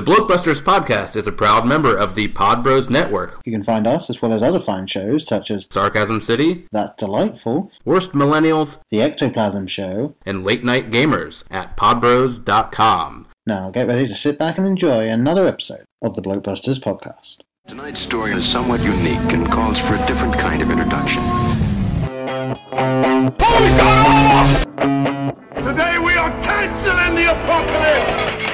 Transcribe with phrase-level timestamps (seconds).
[0.00, 3.38] The Blokebusters podcast is a proud member of the Pod Bros Network.
[3.44, 6.94] You can find us as well as other fine shows such as Sarcasm City, That's
[6.96, 10.14] Delightful, Worst Millennials, The Ectoplasm Show.
[10.24, 13.28] and Late Night Gamers at podbros.com.
[13.44, 17.40] Now get ready to sit back and enjoy another episode of the Blokebusters podcast.
[17.68, 21.20] Tonight's story is somewhat unique and calls for a different kind of introduction.
[25.62, 28.49] Today we are canceling the apocalypse!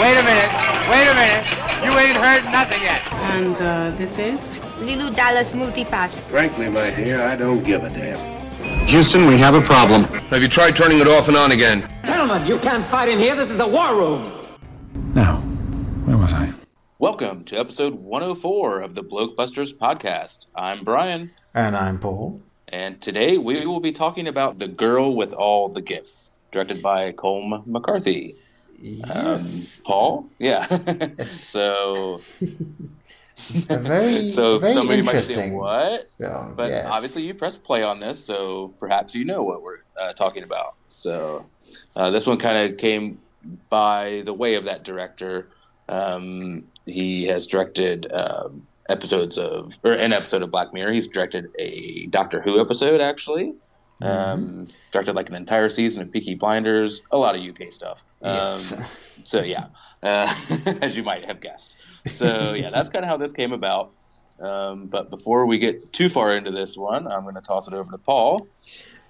[0.00, 0.50] Wait a minute.
[0.90, 1.46] Wait a minute.
[1.84, 3.00] You ain't heard nothing yet.
[3.34, 4.52] And uh, this is?
[4.78, 6.26] Leeloo Dallas Multipass.
[6.28, 8.18] Frankly, my dear, I don't give a damn.
[8.86, 10.04] Houston, we have a problem.
[10.30, 11.88] Have you tried turning it off and on again?
[12.04, 13.34] Gentlemen, you can't fight in here.
[13.34, 14.32] This is the war room.
[15.14, 15.36] Now,
[16.04, 16.52] where was I?
[16.98, 20.46] Welcome to episode 104 of the Blokebusters podcast.
[20.54, 22.42] I'm Brian, And I'm Paul.
[22.68, 27.12] and today we will be talking about The Girl with All the Gifts, directed by
[27.12, 28.36] Colm McCarthy.
[29.04, 29.40] Um,
[29.84, 30.26] Paul?
[30.38, 30.66] Yeah.
[31.24, 32.18] so,
[33.38, 36.10] very, so very somebody might interesting what?
[36.18, 36.54] film.
[36.54, 36.88] But yes.
[36.90, 40.74] obviously, you press play on this, so perhaps you know what we're uh, talking about.
[40.88, 41.46] So,
[41.94, 43.18] uh, this one kind of came
[43.70, 45.48] by the way of that director.
[45.88, 50.92] Um, he has directed um, episodes of, or an episode of Black Mirror.
[50.92, 53.54] He's directed a Doctor Who episode, actually.
[54.02, 58.04] Um, directed like an entire season of Peaky Blinders, a lot of UK stuff.
[58.22, 58.90] Um, Yes.
[59.24, 59.66] so yeah,
[60.02, 60.32] uh,
[60.82, 61.78] as you might have guessed.
[62.10, 63.92] So yeah, that's kind of how this came about.
[64.38, 67.74] Um, but before we get too far into this one, I'm going to toss it
[67.74, 68.46] over to Paul.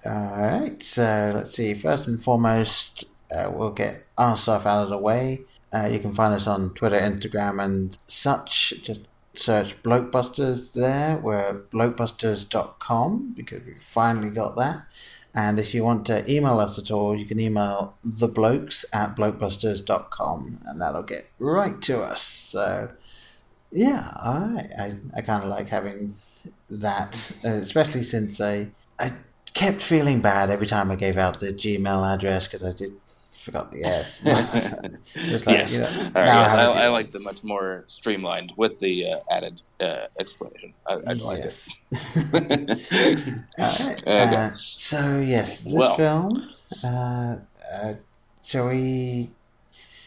[0.05, 1.73] All right, so let's see.
[1.73, 5.41] First and foremost, uh, we'll get our stuff out of the way.
[5.73, 8.73] Uh, you can find us on Twitter, Instagram, and such.
[8.81, 9.01] Just
[9.39, 11.17] search Blokebusters there.
[11.17, 14.83] We're blokebusters.com because we finally got that.
[15.33, 20.59] And if you want to email us at all, you can email theblokes at blokebusters.com
[20.65, 22.21] and that'll get right to us.
[22.21, 22.89] So,
[23.71, 26.15] yeah, I, I, I kind of like having
[26.69, 29.13] that, especially since I, I
[29.53, 32.93] kept feeling bad every time I gave out the Gmail address because I did
[33.37, 34.21] forgot the S.
[35.13, 38.79] Just like, yes, you know, right, yes, I, I like the much more streamlined with
[38.79, 40.73] the uh, added uh, explanation.
[40.87, 41.69] I, I like yes.
[41.91, 43.33] it.
[43.59, 44.35] Okay.
[44.35, 45.95] uh, so yes, this Well.
[45.95, 46.49] film.
[46.83, 47.37] Uh,
[47.71, 47.93] uh,
[48.43, 49.31] shall we?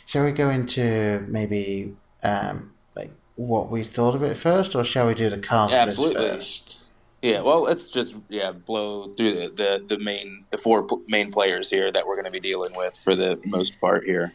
[0.06, 5.06] Shall we go into maybe um, like what we thought of it first, or shall
[5.06, 6.89] we do the cast Yeah, list first?
[7.22, 11.30] Yeah, well, let's just yeah blow through the the, the main the four p- main
[11.30, 14.32] players here that we're going to be dealing with for the most part here.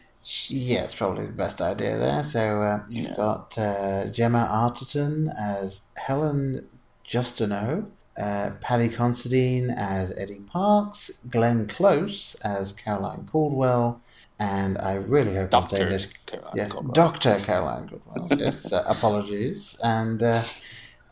[0.48, 2.22] Yes, probably the best idea there.
[2.22, 3.16] So uh, you've Yeah.
[3.16, 6.66] got uh, Gemma Arterton as Helen
[7.04, 7.86] Justineau,
[8.16, 14.00] uh, Paddy Considine as Eddie Parks, Glenn Close as Caroline Caldwell,
[14.38, 16.08] and I really hope I'm saying this.
[16.26, 16.92] Caroline Yes, Caldwell.
[16.92, 18.28] Doctor Caroline Caldwell.
[18.38, 19.76] yes, uh, apologies.
[19.82, 20.42] And uh,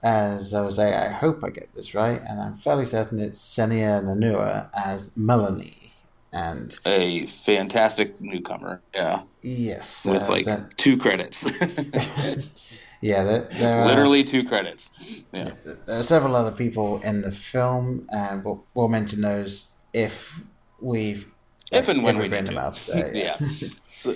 [0.05, 3.41] as I was saying, I hope I get this right, and I'm fairly certain it's
[3.41, 5.93] Sennia Nanua as Melanie.
[6.33, 11.45] And A fantastic newcomer, yeah, yes, with uh, like that- two credits,
[13.01, 14.91] yeah, there, there are literally two credits.
[15.33, 15.53] Yeah,
[15.87, 20.43] there are several other people in the film, and we'll, we'll mention those if
[20.81, 21.29] we've
[21.73, 22.77] if and when we bring them up.
[22.77, 23.39] So, yeah.
[23.87, 24.15] So,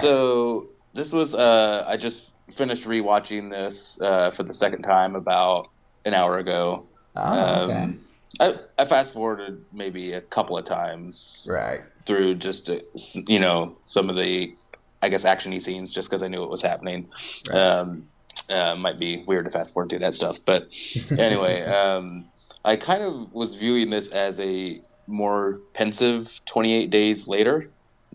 [0.00, 5.68] so this was uh, I just finished rewatching this uh, for the second time about
[6.04, 6.86] an hour ago.
[7.14, 7.74] Oh, okay.
[7.74, 8.00] Um,
[8.38, 11.80] I, I fast forwarded maybe a couple of times right.
[12.04, 12.82] through just to,
[13.26, 14.54] you know some of the
[15.02, 17.08] I guess actiony scenes just because I knew it was happening.
[17.50, 18.08] Um,
[18.50, 20.68] uh, might be weird to fast forward through that stuff, but
[21.10, 22.26] anyway, um,
[22.64, 27.70] I kind of was viewing this as a more pensive 28 days later.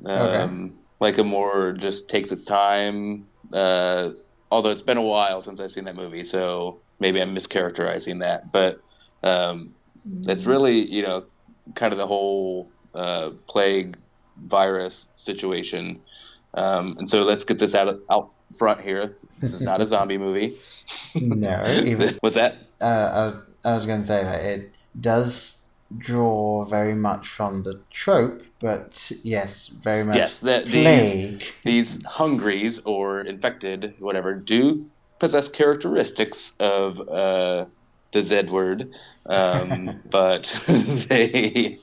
[0.06, 3.28] Um, Like a more just takes its time.
[3.52, 4.12] Uh,
[4.51, 8.51] although it's been a while since I've seen that movie, so maybe I'm mischaracterizing that.
[8.51, 8.81] But
[9.23, 9.73] um,
[10.28, 11.23] it's really, you know,
[11.75, 13.97] kind of the whole uh, plague
[14.38, 16.01] virus situation.
[16.53, 19.15] Um, and so let's get this out out front here.
[19.39, 20.57] This is not a zombie movie.
[21.15, 22.57] No, even What's that?
[22.81, 23.33] uh,
[23.63, 25.61] I, I was going to say that it does
[25.98, 31.44] draw very much from the trope, but yes, very much Yes, these plague.
[31.64, 34.90] these hungries or infected, whatever, do
[35.20, 37.66] possess characteristics of uh,
[38.12, 38.90] the Z word,
[39.30, 40.44] um, but
[41.10, 41.78] they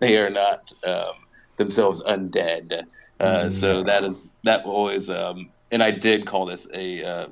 [0.00, 1.14] they are not um,
[1.56, 2.82] themselves undead.
[3.20, 7.26] Uh, So that is that always, um, and I did call this a uh,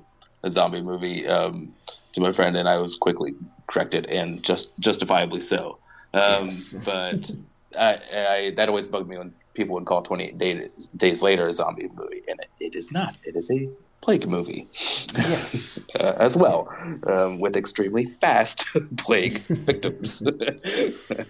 [0.44, 1.74] a zombie movie um,
[2.14, 3.34] to my friend, and I was quickly
[3.70, 5.78] corrected, and just justifiably so.
[6.14, 6.74] Um, Yes.
[6.84, 7.30] but
[7.78, 11.52] I, I that always bugged me when people would call 28 days, days later a
[11.52, 13.16] zombie movie, and it, it is not.
[13.24, 13.68] It is a
[14.00, 14.66] plague movie.
[14.72, 15.84] Yes.
[16.00, 16.68] uh, as well,
[17.06, 18.66] um, with extremely fast
[18.96, 20.22] plague victims.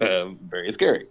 [0.00, 1.06] um, very scary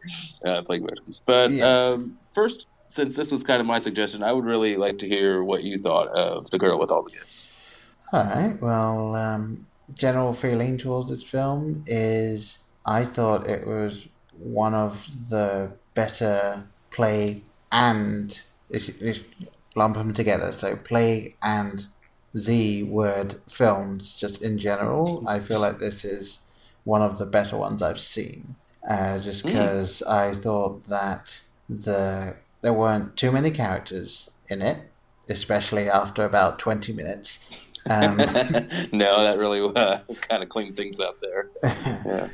[0.45, 1.21] uh, plague victims.
[1.25, 1.79] But Yes.
[1.95, 5.43] um, first, since this was kind of my suggestion, I would really like to hear
[5.43, 7.51] what you thought of The Girl with All the Gifts.
[8.11, 8.59] All right.
[8.61, 14.07] Well, um, general feeling towards this film is I thought it was
[14.37, 19.19] one of the better play and it's, it's
[19.75, 20.51] lump them together.
[20.51, 21.87] So play and
[22.37, 25.23] Z word films, just in general.
[25.27, 26.39] I feel like this is
[26.83, 28.55] one of the better ones I've seen.
[28.87, 34.89] Uh, just because I thought that the there weren't too many characters in it,
[35.29, 37.69] especially after about twenty minutes.
[37.89, 38.17] Um,
[38.91, 39.99] no, that really uh,
[40.29, 41.49] kind of cleaned things up there.
[41.63, 42.29] Yeah.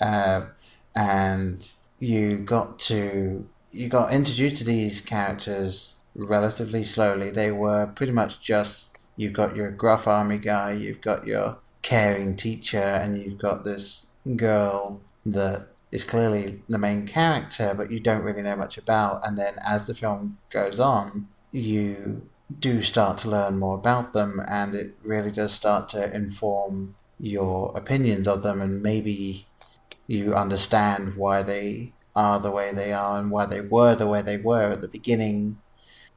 [0.00, 0.46] uh,
[0.94, 7.30] and you got to you got introduced to these characters relatively slowly.
[7.30, 12.36] They were pretty much just you've got your gruff army guy, you've got your caring
[12.36, 14.06] teacher, and you've got this
[14.36, 19.26] girl that is clearly the main character, but you don't really know much about.
[19.26, 22.28] And then as the film goes on, you
[22.60, 27.76] do start to learn more about them, and it really does start to inform your
[27.76, 29.46] opinions of them, and maybe
[30.06, 34.22] you understand why they are the way they are and why they were the way
[34.22, 35.58] they were at the beginning,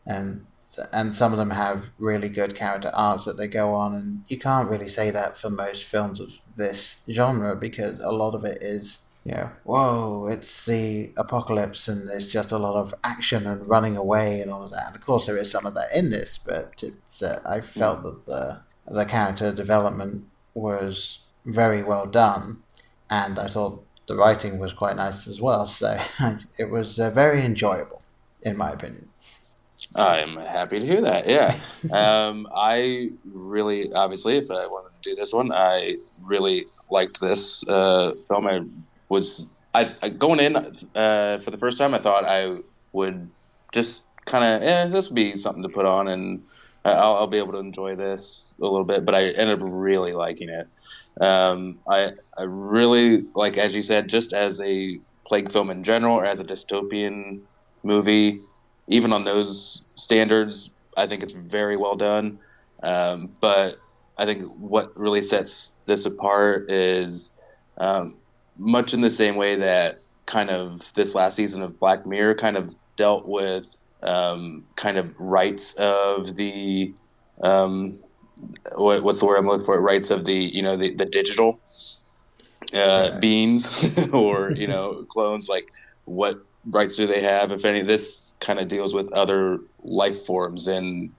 [0.05, 0.45] and
[0.91, 4.37] and some of them have really good character arcs that they go on, and you
[4.37, 8.61] can't really say that for most films of this genre because a lot of it
[8.61, 13.67] is you know, whoa, it's the apocalypse and there's just a lot of action and
[13.67, 14.87] running away and all of that.
[14.87, 18.03] And of course, there is some of that in this, but it's uh, I felt
[18.03, 22.61] that the the character development was very well done,
[23.09, 25.65] and I thought the writing was quite nice as well.
[25.75, 25.99] So
[26.59, 28.03] it was uh, very enjoyable,
[28.43, 29.09] in my opinion.
[29.95, 31.27] I'm happy to hear that.
[31.27, 31.57] Yeah,
[31.91, 37.67] um, I really, obviously, if I wanted to do this one, I really liked this
[37.67, 38.45] uh, film.
[38.45, 38.61] I
[39.09, 40.55] was I, I going in
[40.95, 41.93] uh, for the first time.
[41.93, 42.57] I thought I
[42.93, 43.29] would
[43.71, 46.43] just kind of, eh, this would be something to put on, and
[46.83, 49.05] I'll, I'll be able to enjoy this a little bit.
[49.05, 50.67] But I ended up really liking it.
[51.19, 56.15] Um, I I really like, as you said, just as a plague film in general,
[56.15, 57.41] or as a dystopian
[57.83, 58.41] movie,
[58.87, 62.39] even on those standards, I think it's very well done.
[62.83, 63.77] Um, but
[64.17, 67.33] I think what really sets this apart is
[67.77, 68.17] um,
[68.57, 72.57] much in the same way that kind of this last season of Black Mirror kind
[72.57, 73.67] of dealt with
[74.01, 76.93] um, kind of rights of the
[77.41, 77.99] um,
[78.75, 79.79] what, what's the word I'm looking for?
[79.79, 81.59] Rights of the you know the, the digital
[82.73, 85.47] uh, beings or you know clones.
[85.47, 85.71] Like
[86.05, 87.51] what rights do they have?
[87.51, 91.13] If any, this kind of deals with other life forms and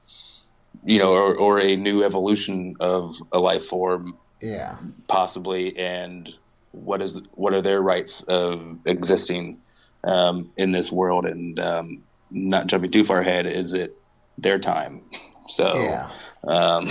[0.85, 4.77] you know or, or a new evolution of a life form Yeah,
[5.09, 6.33] possibly and
[6.77, 9.59] what is what are their rights of existing
[10.05, 13.97] um, in this world and um, not jumping too far ahead is it
[14.39, 15.03] their time
[15.49, 16.11] so yeah.
[16.47, 16.89] um,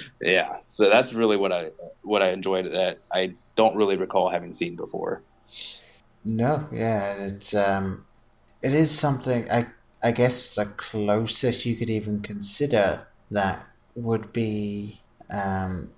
[0.20, 1.70] yeah so that's really what i
[2.02, 5.22] what i enjoyed that i don't really recall having seen before
[6.26, 8.04] No, yeah, it's um,
[8.60, 9.48] it is something.
[9.48, 9.68] I
[10.02, 13.64] I guess the closest you could even consider that
[13.94, 15.90] would be um,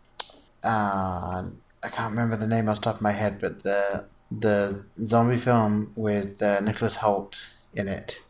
[0.62, 1.44] uh,
[1.82, 5.38] I can't remember the name off the top of my head, but the the zombie
[5.38, 8.20] film with uh, Nicholas Hoult in it.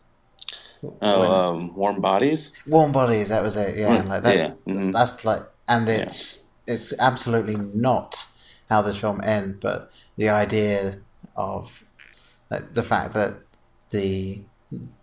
[1.03, 3.77] oh When- um, warm bodies Warm Bodies, that was it.
[3.77, 4.37] Yeah, Mm, like that.
[4.37, 4.93] yeah, mhm.
[4.93, 8.27] That's like, and it's it's absolutely not
[8.69, 10.97] how this film ends, but the idea
[11.35, 11.83] of
[12.51, 13.35] like, the fact that
[13.91, 14.43] the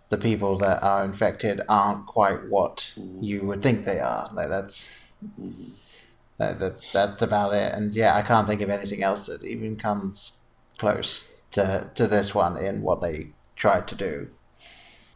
[0.08, 4.28] the people that are infected aren't quite what you would think they are.
[4.32, 5.00] Like that's
[6.38, 7.72] that, that that's about it.
[7.74, 10.32] And yeah, I can't think of anything else that even comes
[10.78, 14.28] close to to this one in what they tried to do.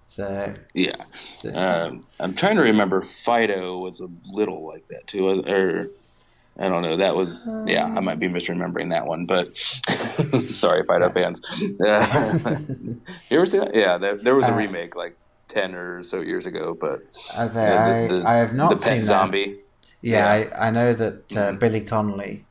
[0.06, 5.28] So, yeah so um, i'm trying to remember fido was a little like that too
[5.46, 5.86] or
[6.58, 6.96] I don't know.
[6.96, 7.86] That was yeah.
[7.86, 9.56] I might be misremembering that one, but
[10.46, 11.40] sorry, Fido fans.
[13.30, 13.74] You ever see that?
[13.74, 15.16] Yeah, there, there was a Uh, remake like
[15.48, 17.00] ten or so years ago, but
[17.38, 19.46] uh, I, the, the, I have not the seen zombie.
[19.46, 19.58] that.
[20.02, 20.48] Yeah, Yeah.
[20.56, 21.58] I, I know that uh, Mhm.
[21.58, 22.44] Billy Connolly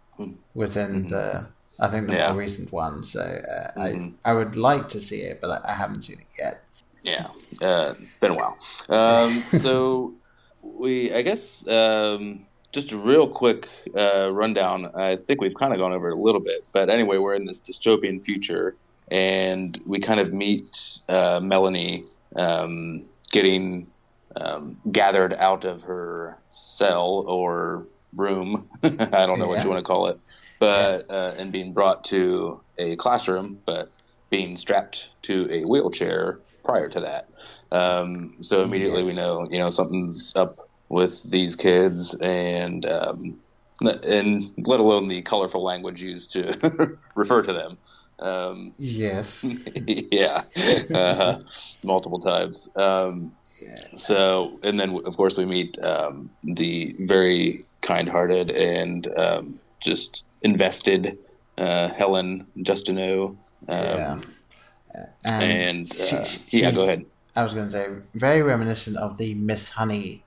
[0.53, 1.09] was in Mhm.
[1.09, 1.47] the
[1.81, 2.31] I think the Yeah.
[2.33, 3.03] more recent one.
[3.03, 4.13] So uh, Mhm.
[4.23, 6.63] I I would like to see it, but I, I haven't seen it yet.
[7.03, 7.27] Yeah,
[7.61, 8.57] uh, been a while.
[8.89, 10.13] Um, so
[10.61, 14.91] we, I guess, um, just a real quick uh, rundown.
[14.93, 17.45] I think we've kind of gone over it a little bit, but anyway, we're in
[17.45, 18.75] this dystopian future,
[19.09, 22.03] and we kind of meet uh, Melanie
[22.35, 23.87] um, getting
[24.35, 28.69] um, gathered out of her cell or room.
[28.83, 30.19] I don't know what you want to call it,
[30.59, 33.89] but uh, and being brought to a classroom, but
[34.29, 37.29] being strapped to a wheelchair prior to that.
[37.71, 40.57] Um, so immediately we know, you know, something's up
[40.89, 43.39] with these kids, and um,
[43.81, 47.77] and let alone the colorful language used to refer to them.
[48.19, 49.45] Um, Yes.
[49.87, 50.43] yeah,
[50.93, 51.39] uh,
[51.83, 52.69] multiple times.
[52.75, 53.33] Um,
[53.95, 61.17] so, and then of course we meet um, the very kind-hearted and um, just invested
[61.57, 63.35] uh, Helen Justineau.
[63.67, 64.17] Um, Yeah.
[65.25, 67.05] And she- uh, she- yeah, go ahead.
[67.35, 70.23] I was going to say, very reminiscent of the Miss Honey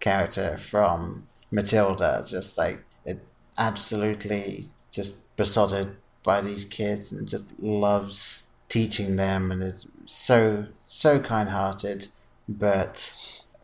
[0.00, 2.24] character from Matilda.
[2.26, 3.20] Just like it,
[3.58, 11.18] absolutely just besotted by these kids and just loves teaching them and is so so
[11.18, 12.08] kind-hearted,
[12.48, 13.14] but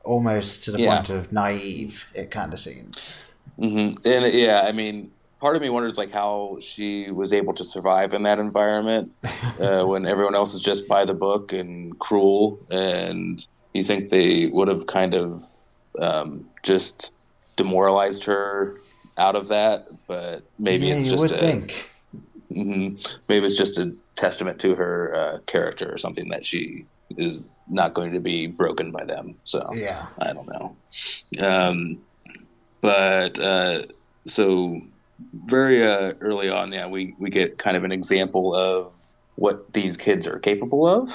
[0.04, 0.96] almost to the Yeah.
[0.96, 2.06] point of naive.
[2.14, 3.20] It kind of seems.
[3.58, 5.10] hmm And yeah, I mean,
[5.40, 9.12] part of me wonders like how she was able to survive in that environment
[9.60, 14.46] uh, when everyone else is just by the book and cruel, and you think they
[14.46, 15.42] would have kind of
[15.98, 17.12] um, just
[17.56, 18.76] demoralized her
[19.18, 21.90] out of that, but maybe yeah, it's you just would a, think.
[22.50, 23.06] mhm.
[23.28, 27.94] maybe it's just a testament to her uh, character or something that she is not
[27.94, 29.36] going to be broken by them.
[29.44, 30.06] So Yeah.
[30.18, 30.76] I don't know.
[31.46, 32.00] Um,
[32.80, 33.82] but uh,
[34.26, 34.80] so
[35.34, 38.92] very uh, early on, yeah, we, we get kind of an example of
[39.36, 41.10] what these kids are capable of,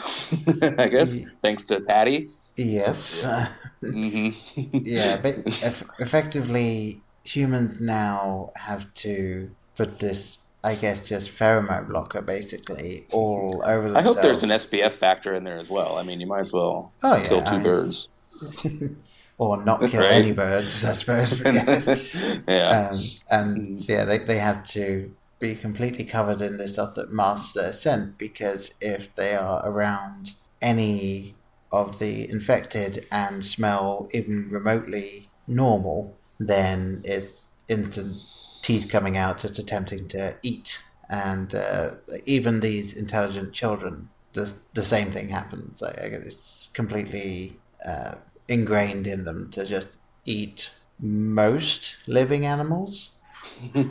[0.80, 2.30] I guess, thanks to Paddy.
[2.56, 3.24] Yes.
[3.82, 11.88] hmm yeah, but eff- effectively, humans now have to put this, I guess, just pheromone
[11.88, 13.98] blocker basically all over the.
[13.98, 15.98] I hope there's an SPF factor in there as well.
[15.98, 18.08] I mean, you might as well Oh, yeah, kill two I mean- birds.
[19.38, 20.14] or not kill Right.
[20.14, 21.42] any birds, I suppose.
[22.48, 22.90] yeah.
[22.92, 27.54] um, and yeah, they, they have to be completely covered in the stuff that masks
[27.54, 31.36] their scent because if they are around any
[31.72, 38.18] of the infected and smell even remotely normal, then it's instant
[38.66, 40.82] teeth coming out just attempting to eat.
[41.08, 41.92] And uh,
[42.26, 45.82] even these intelligent children, the, the same thing happens.
[45.82, 48.16] Like, it's completely uh,
[48.48, 53.12] ingrained in them to just eat most living animals.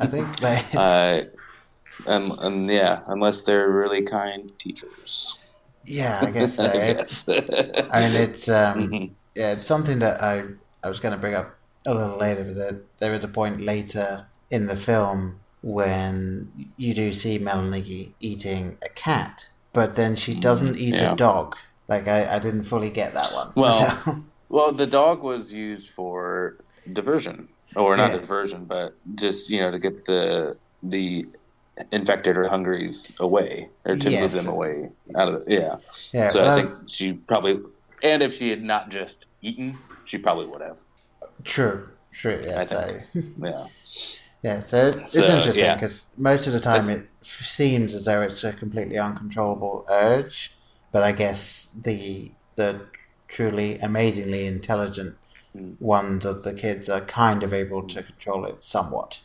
[0.00, 0.60] I think they.
[0.74, 1.22] Uh,
[2.06, 5.38] and, and yeah, unless they're really kind teachers.
[5.84, 6.64] yeah, I guess so.
[6.64, 7.28] I guess.
[7.28, 9.10] I mean, it's um, Mhm.
[9.36, 10.42] yeah, it's something that I
[10.82, 11.54] I was going to bring up
[11.86, 12.42] a little later.
[12.42, 18.14] But there, there is a point later in the film when you do see Melanie
[18.20, 21.12] eating a cat, but then she mm, doesn't eat yeah.
[21.12, 21.56] a dog.
[21.88, 23.52] Like I, I didn't fully get that one.
[23.56, 26.56] Well, So- Well, the dog was used for
[26.92, 28.18] diversion, or not Yeah.
[28.18, 31.26] diversion, but just you know to get the the
[31.90, 34.20] infected or hungries away, or to Yes.
[34.22, 35.76] move them away out of the, yeah.
[36.12, 37.58] yeah, so I think she probably,
[38.02, 40.78] and if she had not just eaten, she probably would have.
[41.42, 42.40] true, true.
[42.46, 43.02] Yeah, I think.
[43.42, 43.66] Yeah.
[44.44, 45.74] Yeah, so it's So, interesting yeah.
[45.74, 50.52] because most of the time it seems as though it's a completely uncontrollable urge,
[50.92, 52.86] but I guess the the
[53.28, 55.16] truly amazingly intelligent
[55.54, 55.74] Hmm.
[55.80, 59.20] ones of the kids are kind of able to control it somewhat.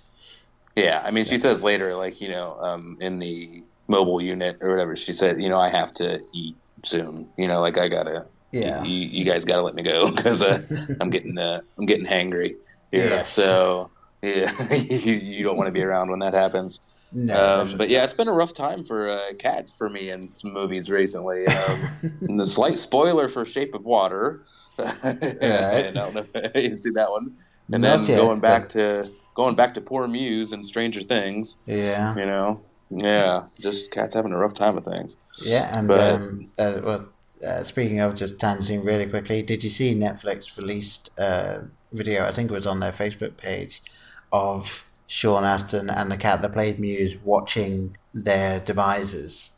[0.75, 4.69] Yeah, I mean, she says later, like you know, um, in the mobile unit or
[4.71, 7.29] whatever, she said, you know, I have to eat soon.
[7.37, 8.27] You know, like I gotta.
[8.51, 8.83] Yeah.
[8.83, 10.61] You, you guys gotta let me go because uh,
[11.01, 12.55] I'm getting uh, I'm getting hangry.
[12.91, 13.29] Yes.
[13.29, 16.79] So yeah, you, you don't want to be around when that happens.
[17.11, 20.29] No, Um, but yeah, it's been a rough time for uh, cats for me in
[20.29, 21.45] some movies recently.
[21.69, 21.89] Um,
[22.21, 24.43] and the slight spoiler for Shape of Water.
[24.77, 27.35] I don't know if you see that one.
[27.71, 31.01] And Not then yet, going back but- to going back to poor Mews and Stranger
[31.01, 31.57] Things.
[31.65, 32.61] yeah, You know,
[32.91, 35.17] yeah, just cats having a rough time with things.
[35.41, 37.05] yeah, and but- um, uh, well,
[37.47, 41.61] uh, speaking of just tangenting really quickly, did you see Netflix released a
[41.93, 42.27] video?
[42.27, 43.81] I think it was on their Facebook page
[44.31, 49.51] of Sean Astin and the cat that played Mews watching their devices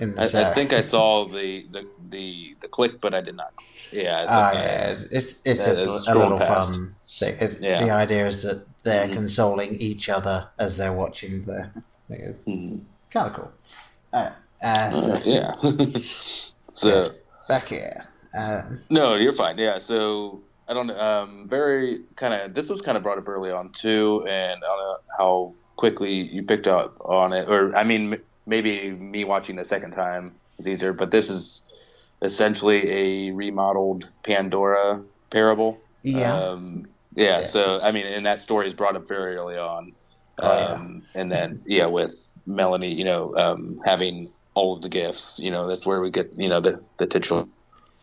[0.00, 0.50] in the I.
[0.50, 3.52] I think I saw the, the the the click, but I did not.
[3.92, 6.72] Yeah, Ah, I- it's it's just it's a, a little past.
[6.74, 6.94] fun.
[7.18, 7.36] Thing.
[7.60, 7.82] Yeah.
[7.82, 9.12] The idea is that they're Mhm.
[9.14, 11.70] consoling each other as they're watching the.
[12.10, 12.82] Mhm.
[13.10, 13.52] Kind of cool.
[14.12, 14.30] Uh,
[14.62, 15.54] uh, so, Uh, yeah.
[16.68, 17.08] so yes,
[17.48, 18.06] back here.
[18.38, 19.58] Uh, no, you're fine.
[19.58, 19.78] Yeah.
[19.78, 20.98] So I don't know.
[20.98, 22.54] Um, very kind of.
[22.54, 26.12] This was kind of brought up early on too, and I don't know how quickly
[26.14, 30.32] you picked up on it, or I mean, m- maybe me watching the second time
[30.58, 31.62] is easier, but this is
[32.22, 35.80] essentially a remodeled Pandora parable.
[36.02, 36.34] Yeah.
[36.34, 37.42] Um, yeah, Yeah.
[37.44, 39.92] So I mean, and that story is brought up very early on.
[40.40, 40.66] Oh, yeah.
[40.72, 42.14] um, And then yeah, with
[42.46, 46.32] Melanie, you know, um, having all of the gifts, you know, that's where we get
[46.36, 47.46] you know the the titular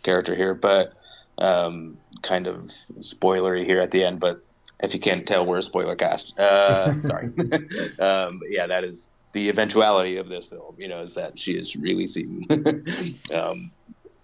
[0.03, 0.93] character here, but
[1.37, 4.19] um, kind of spoilery here at the end.
[4.19, 4.43] But
[4.81, 6.37] if you can't tell, we're a spoiler cast.
[6.39, 7.25] Uh, sorry.
[7.99, 10.75] um, but yeah, that is the eventuality of this film.
[10.77, 12.45] You know, is that she is releasing
[13.33, 13.71] um,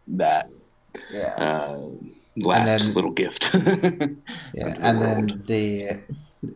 [0.08, 0.50] that
[1.12, 1.34] Yeah.
[1.38, 1.80] uh,
[2.38, 3.54] last then- little gift.
[3.54, 5.30] Yeah, and world.
[5.30, 6.00] then the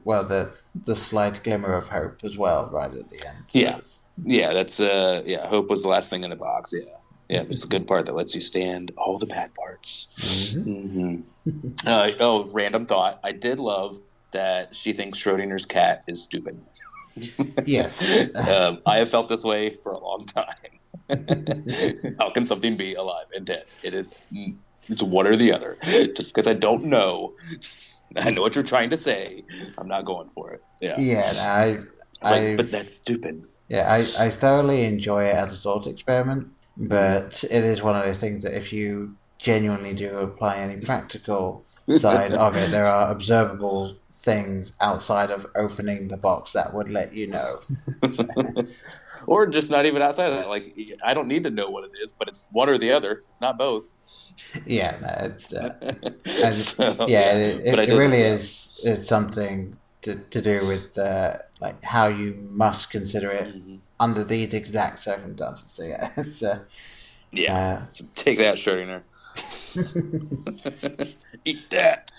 [0.03, 3.37] well, the the slight glimmer of hope as well, right at the end.
[3.51, 3.79] Yeah.
[4.23, 5.47] yeah, that's uh, yeah.
[5.47, 6.73] Hope was the last thing in the box.
[6.73, 6.85] Yeah,
[7.29, 7.41] yeah.
[7.41, 10.07] It's the good part that lets you stand all the bad parts.
[10.63, 11.21] hmm
[11.85, 13.19] uh, oh, random thought.
[13.23, 13.99] I did love
[14.31, 16.59] that she thinks Schrodinger's cat is stupid.
[17.65, 18.35] Yes.
[18.35, 20.79] um, I have felt this way for a long time.
[22.19, 23.65] How can something be alive and dead?
[23.83, 24.57] It is mm,
[24.89, 25.77] it's one or the other.
[25.83, 27.35] Just because I don't know,
[28.17, 29.43] I know what you're trying to say.
[29.77, 30.63] I'm not going for it.
[30.81, 33.43] Yeah, Yeah, no, I, I, but that's stupid.
[33.69, 38.03] yeah, I, I thoroughly enjoy it as a thought experiment, but it is one of
[38.03, 41.65] those things that if you genuinely do apply any practical
[41.97, 47.13] side of it, there are observable things outside of opening the box that would let
[47.13, 47.59] you know.
[49.27, 50.49] or just not even outside of that.
[50.49, 53.23] Like I don't need to know what it is, but it's one or the other.
[53.29, 53.85] It's not both.
[54.65, 55.73] Yeah, no, it's uh,
[56.25, 61.37] and, So, yeah, it, it, it really is It's something to, to do with uh,
[61.59, 63.75] like how you must consider it Mm-hmm.
[63.99, 65.71] under these exact circumstances.
[65.71, 66.59] So yeah, it's, uh,
[67.31, 69.03] Yeah, uh, So take that, Schrodinger.
[71.45, 72.09] Eat that.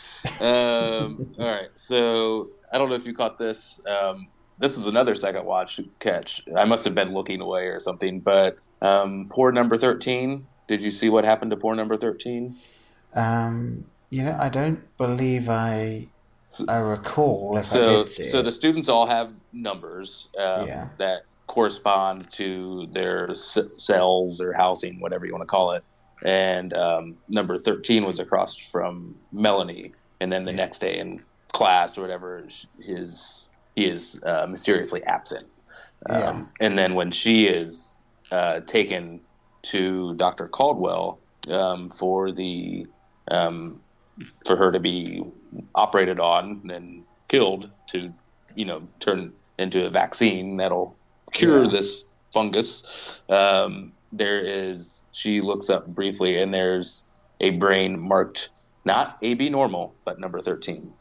[0.41, 3.81] Um, all right, so I don't know if you caught this.
[3.87, 4.29] Um,
[4.59, 6.43] this was another second watch catch.
[6.57, 8.21] I must have been looking away or something.
[8.21, 10.47] But um, poor number thirteen.
[10.69, 12.57] Did you see what happened to poor number thirteen?
[13.15, 16.09] um, you know, I don't believe I
[16.69, 18.43] I recall if I so so it.
[18.45, 20.89] the students all have numbers um, Yeah.
[20.99, 25.85] that correspond to their c- cells or housing whatever you want to call it
[26.25, 30.57] and um, number 13 was across from melanie and then the Yeah.
[30.57, 32.49] next day in class or whatever
[32.81, 35.45] his he is uh, mysteriously absent
[36.09, 36.43] um, Yeah.
[36.67, 39.21] and then when she is uh, taken
[39.63, 42.87] to dr caldwell um, for the
[43.31, 43.81] um,
[44.47, 45.23] for her to be
[45.75, 48.13] operated on and killed to,
[48.55, 50.97] you know, turn into a vaccine that'll
[51.33, 51.71] cure Yeah.
[51.71, 53.19] this fungus.
[53.29, 57.05] Um, there is, she looks up briefly, and there's
[57.41, 58.51] a brain marked
[58.85, 60.93] not AB normal, but number 13.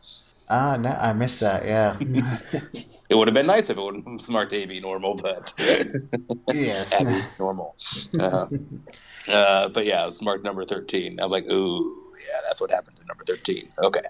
[0.50, 1.66] ah no, I missed that.
[1.66, 1.98] Yeah,
[3.10, 5.54] It would have been nice if it would have marked AB normal, but
[6.54, 7.76] yes, Abby normal.
[8.20, 8.48] Uh,
[9.32, 11.20] uh, but yeah, it was marked number 13.
[11.20, 13.70] I was like, ooh, yeah, that's what happened to number 13.
[13.80, 14.02] Okay.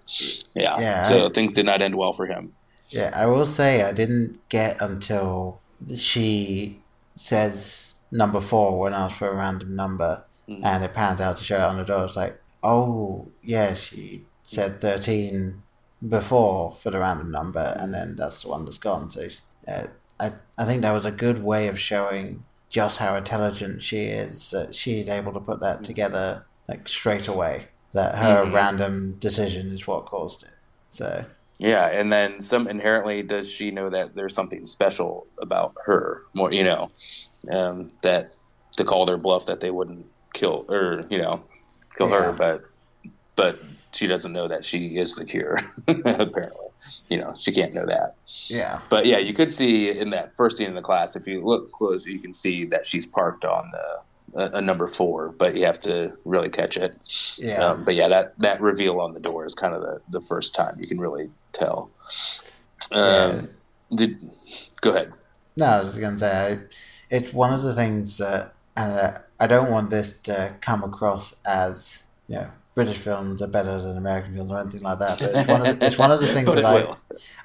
[0.55, 0.79] Yeah.
[0.79, 2.53] Yeah, so I- things did not end well for him.
[2.89, 5.59] Yeah, I will say I didn't get until
[5.95, 6.77] she
[7.15, 11.57] says number four when asked for a random number, and it pans out to show
[11.57, 12.05] it on the door.
[12.05, 15.63] It's like, oh yeah, she said thirteen
[16.07, 19.09] before for the random number, and then that's the one that's gone.
[19.09, 19.27] So
[19.67, 19.87] uh,
[20.19, 24.51] I I think that was a good way of showing just how intelligent she is.
[24.51, 27.67] That she's able to put that together like straight away.
[27.95, 28.53] That her Mhm.
[28.53, 30.49] random decision is what caused it.
[30.89, 31.25] So.
[31.59, 36.23] Yeah, and then some inherently does she know that there's something special about her?
[36.33, 36.89] More, you know,
[37.49, 38.33] um, that
[38.75, 41.41] to call their bluff that they wouldn't kill or you know
[41.97, 42.65] kill her, but
[43.37, 43.57] but
[43.93, 45.57] she doesn't know that she is the cure.
[45.87, 46.67] apparently,
[47.07, 48.15] you know, she can't know that.
[48.47, 48.79] Yeah.
[48.89, 51.71] But yeah, you could see in that first scene in the class, if you look
[51.71, 54.01] close, you can see that she's parked on the
[54.35, 56.95] a, a number four, but you have to really catch it.
[57.37, 57.63] Yeah.
[57.63, 60.53] Um, but yeah, that that reveal on the door is kind of the, the first
[60.53, 61.89] time you can really tell.
[62.91, 63.49] Um,
[63.93, 64.29] Did
[64.81, 65.13] go ahead.
[65.57, 66.59] No, I was going to say, I,
[67.09, 71.33] it's one of the things that, and uh, I don't want this to come across
[71.45, 75.19] as, you know, British films are better than American films or anything like that.
[75.19, 76.95] But it's one of the, it's one of the things that I.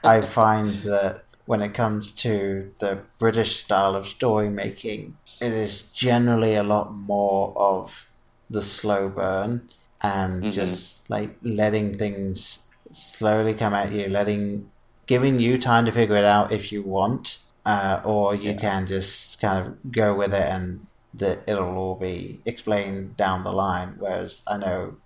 [0.03, 5.83] I find that when it comes to the British style of story making, it is
[5.93, 8.09] generally a lot more of
[8.49, 9.69] the slow burn
[10.03, 10.53] and Mhm.
[10.53, 12.61] just like letting things
[12.93, 14.71] slowly come at you, letting
[15.07, 19.41] giving you time to figure it out if you want, uh, or you can just
[19.41, 23.97] kind of go with it and that it'll all be explained down the line.
[23.99, 24.97] Whereas I know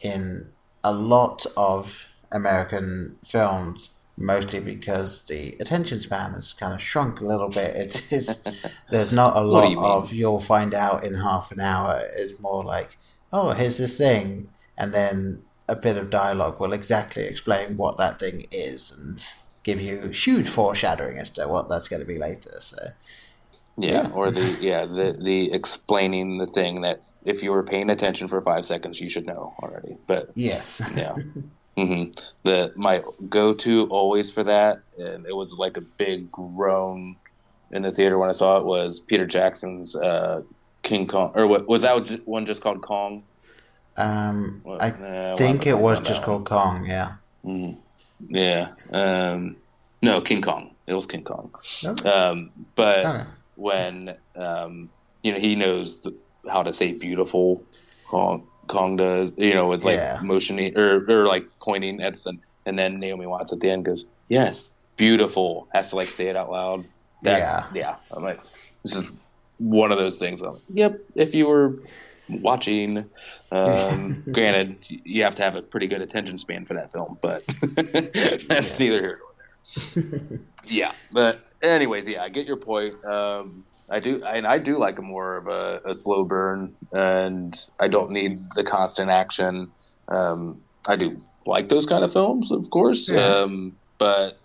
[0.00, 0.48] in
[0.84, 7.24] a lot of American films, mostly because the attention span has kind of shrunk a
[7.26, 7.76] little bit.
[7.76, 8.36] It's, it's
[8.90, 12.02] there's not a lot you of you'll find out in half an hour.
[12.16, 12.98] It's more like,
[13.32, 18.20] oh, here's this thing, and then a bit of dialogue will exactly explain what that
[18.20, 19.26] thing is and
[19.64, 22.54] give you huge foreshadowing as to what that's going to be later.
[22.60, 22.76] So
[23.76, 24.10] Yeah, Yeah.
[24.12, 28.40] or the yeah the the explaining the thing that if you were paying attention for
[28.40, 29.96] five seconds, you should know already.
[30.06, 31.16] But yes, yeah,
[31.76, 32.04] hmm
[32.44, 37.16] the my go to always for that, and it was like a big groan
[37.70, 40.42] in the theater when I saw it was Peter Jackson's uh,
[40.82, 43.24] King Kong, or what was that one just called Kong?
[43.96, 46.86] um, Well, I nah, think it was just called Kong.
[46.86, 47.16] Yeah.
[48.20, 49.56] Yeah, um,
[50.02, 50.76] no King Kong.
[50.86, 51.52] It was King Kong.
[51.84, 52.08] Okay.
[52.08, 54.90] Um, but when um,
[55.22, 56.14] you know he knows th-
[56.48, 57.64] how to say beautiful,
[58.08, 59.30] Kong, Kong does.
[59.36, 60.18] You know, with like Yeah.
[60.22, 64.06] motioning or or like pointing at some, and then Naomi Watts at the end goes,
[64.28, 66.84] "Yes, beautiful." Has to like say it out loud.
[67.22, 67.66] That, Yeah.
[67.74, 67.96] yeah.
[68.10, 68.40] I'm like,
[68.84, 69.12] this is
[69.58, 70.42] one of those things.
[70.42, 70.98] I'm like, yep.
[71.14, 71.80] If you were
[72.28, 73.08] watching,
[73.52, 77.42] um, granted, you have to have a pretty good attention span for that film, but
[78.48, 84.00] that's neither here nor there yeah but anyways yeah i get your point um i
[84.00, 88.10] do and i do like a more of a, a slow burn and i don't
[88.10, 89.70] need the constant action
[90.08, 93.24] um i do like those kind of films of course Yeah.
[93.40, 94.38] um but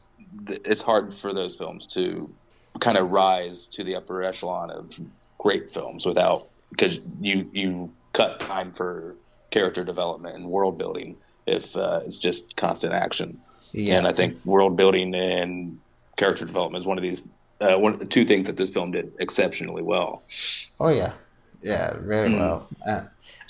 [0.47, 2.34] th- it's hard for those films to
[2.80, 4.91] kind of rise to the upper echelon of
[5.38, 9.15] great films without because you you cut time for
[9.49, 11.15] character development and world building
[11.47, 13.39] if uh, it's just constant action
[13.73, 13.97] Yeah.
[13.97, 15.80] and I think world building and
[16.15, 17.27] character development is one of these
[17.62, 20.24] uh, one two things that this film did exceptionally well.
[20.80, 21.13] Oh yeah,
[21.62, 22.39] yeah, very Mm.
[22.39, 22.67] well.
[22.86, 23.02] Uh,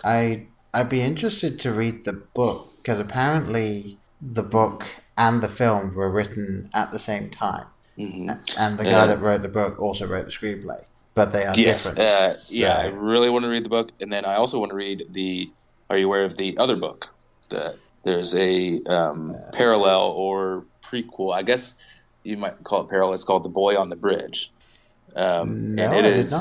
[0.04, 4.86] I I'd be interested to read the book because apparently the book
[5.17, 7.65] and the film were written at the same time,
[7.97, 9.06] A- and the guy Yeah.
[9.08, 12.00] that wrote the book also wrote the screenplay, but they are Yes, different.
[12.12, 14.69] uh, so- yeah, I really want to read the book, and then I also want
[14.71, 15.50] to read the.
[15.89, 17.08] Are you aware of the other book?
[17.50, 21.34] That there's a um, parallel or prequel.
[21.36, 21.76] I guess
[22.23, 23.13] you might call it parallel.
[23.13, 24.51] It's called The Boy on the Bridge.
[25.15, 26.38] Um, No, and I it did is the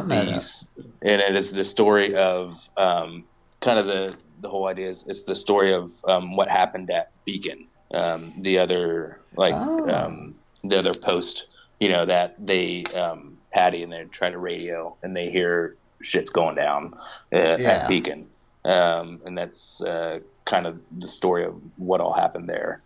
[1.02, 3.24] and it is the story of um,
[3.60, 7.10] kind of the the whole idea is it's the story of um, what happened at
[7.24, 9.88] Beacon, um, the other like Oh.
[9.90, 14.96] um, the other post, you know that they um, Paddy and they try to radio
[15.02, 16.94] and they hear shit's going down
[17.32, 17.70] uh, Yeah.
[17.70, 18.28] at Beacon,
[18.64, 22.82] um, and that's uh, kind of the story of what all happened there.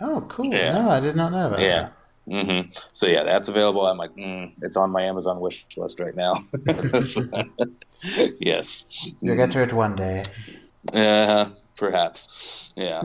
[0.00, 0.52] oh, cool.
[0.54, 0.72] Yeah.
[0.72, 1.64] No, I did not know about that.
[1.64, 1.88] Yeah.
[2.28, 2.60] Hmm
[2.92, 3.86] So yeah, that's available.
[3.86, 6.44] I'm like, mm, it's on my Amazon wish list right now.
[8.40, 9.08] yes.
[9.20, 10.22] You'll get to it one day.
[10.92, 12.68] Uh, perhaps.
[12.76, 13.02] Yeah.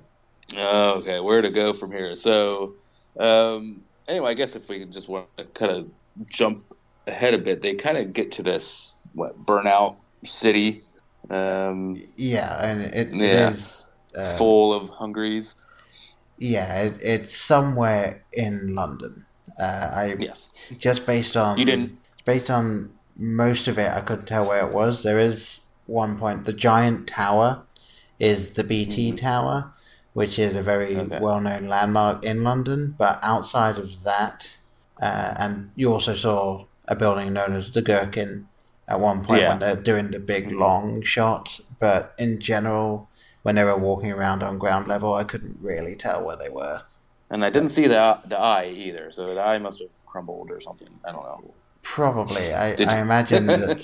[0.56, 2.16] okay, where to go from here?
[2.16, 2.74] So,
[3.18, 5.90] um, anyway, I guess if we just want to kind of
[6.28, 6.64] jump
[7.06, 10.82] ahead a bit, they kind of get to this what burnout city,
[11.28, 13.48] um, Yeah, and it, it Yeah.
[13.48, 13.84] is.
[14.16, 15.54] Uh, full of hungries.
[16.40, 19.26] Yeah, it, it's somewhere in London.
[19.58, 20.50] Uh, I Yes.
[20.78, 24.72] just based on You didn't- based on most of it i couldn't tell where it
[24.72, 27.60] was there is one point the giant tower
[28.18, 29.70] is the bt tower
[30.14, 31.12] which is a very Mm-hmm.
[31.12, 31.20] Okay.
[31.24, 34.56] well-known landmark in london but outside of that
[35.02, 38.46] uh, and you also saw a building known as the gherkin
[38.88, 39.50] at one point Yeah.
[39.50, 43.09] when they're doing the big long shot but in general
[43.42, 46.82] when they were walking around on ground level i couldn't really tell where they were
[47.32, 50.60] And I didn't see the the eye either, so the eye must have crumbled or
[50.60, 50.88] something.
[51.06, 51.54] I don't know.
[51.82, 52.52] Probably.
[52.52, 53.80] I, I imagine that.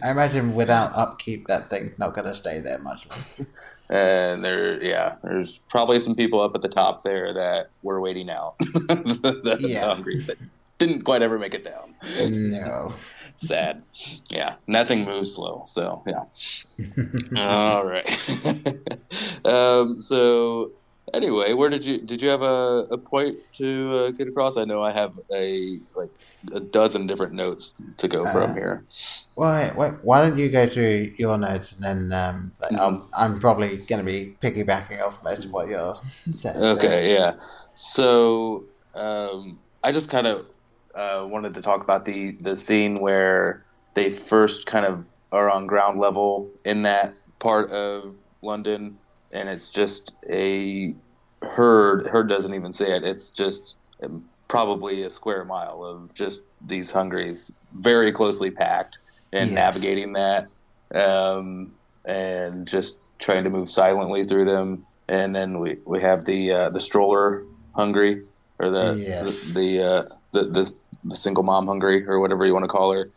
[0.02, 3.50] I imagine without upkeep, that thing's not going to stay there much longer.
[3.88, 8.28] And there, yeah, there's probably some people up at the top there that were waiting
[8.30, 8.58] out.
[8.58, 9.86] the, the Yeah.
[9.86, 10.38] hungry that
[10.78, 11.94] didn't quite ever make it down.
[12.18, 12.94] No.
[13.42, 13.82] Sad.
[14.30, 15.64] Yeah, nothing moves slow.
[15.66, 16.24] So yeah.
[17.36, 18.06] All right.
[19.44, 20.70] um, so
[21.12, 24.56] anyway, where did you did you have a, a point to uh, get across?
[24.56, 26.10] I know I have a like
[26.52, 28.84] a dozen different notes to go from Uh, here.
[29.34, 33.08] Why, why, why don't you go through your notes and then um, like, I'm, Mhm.
[33.16, 35.96] I'm probably going to be piggybacking off most of what you're
[36.32, 36.56] saying.
[36.56, 37.34] Okay, yeah.
[37.74, 40.48] So um, I just kind of
[40.94, 45.66] uh, wanted to talk about the the scene where they first kind of are on
[45.66, 48.98] ground level in that part of London,
[49.32, 50.94] and it's just a
[51.42, 52.06] herd.
[52.06, 53.04] Herd doesn't even say it.
[53.04, 53.76] It's just
[54.48, 58.98] probably a square mile of just these hungries, very closely packed,
[59.32, 59.54] and Yes.
[59.54, 60.48] navigating that,
[60.94, 61.72] um,
[62.04, 64.86] and just trying to move silently through them.
[65.08, 68.22] And then we, we have the uh, the stroller hungry,
[68.58, 69.52] or the Yes.
[69.54, 70.02] the the, uh,
[70.32, 73.10] the the the single mom hungry, or whatever you want to call her.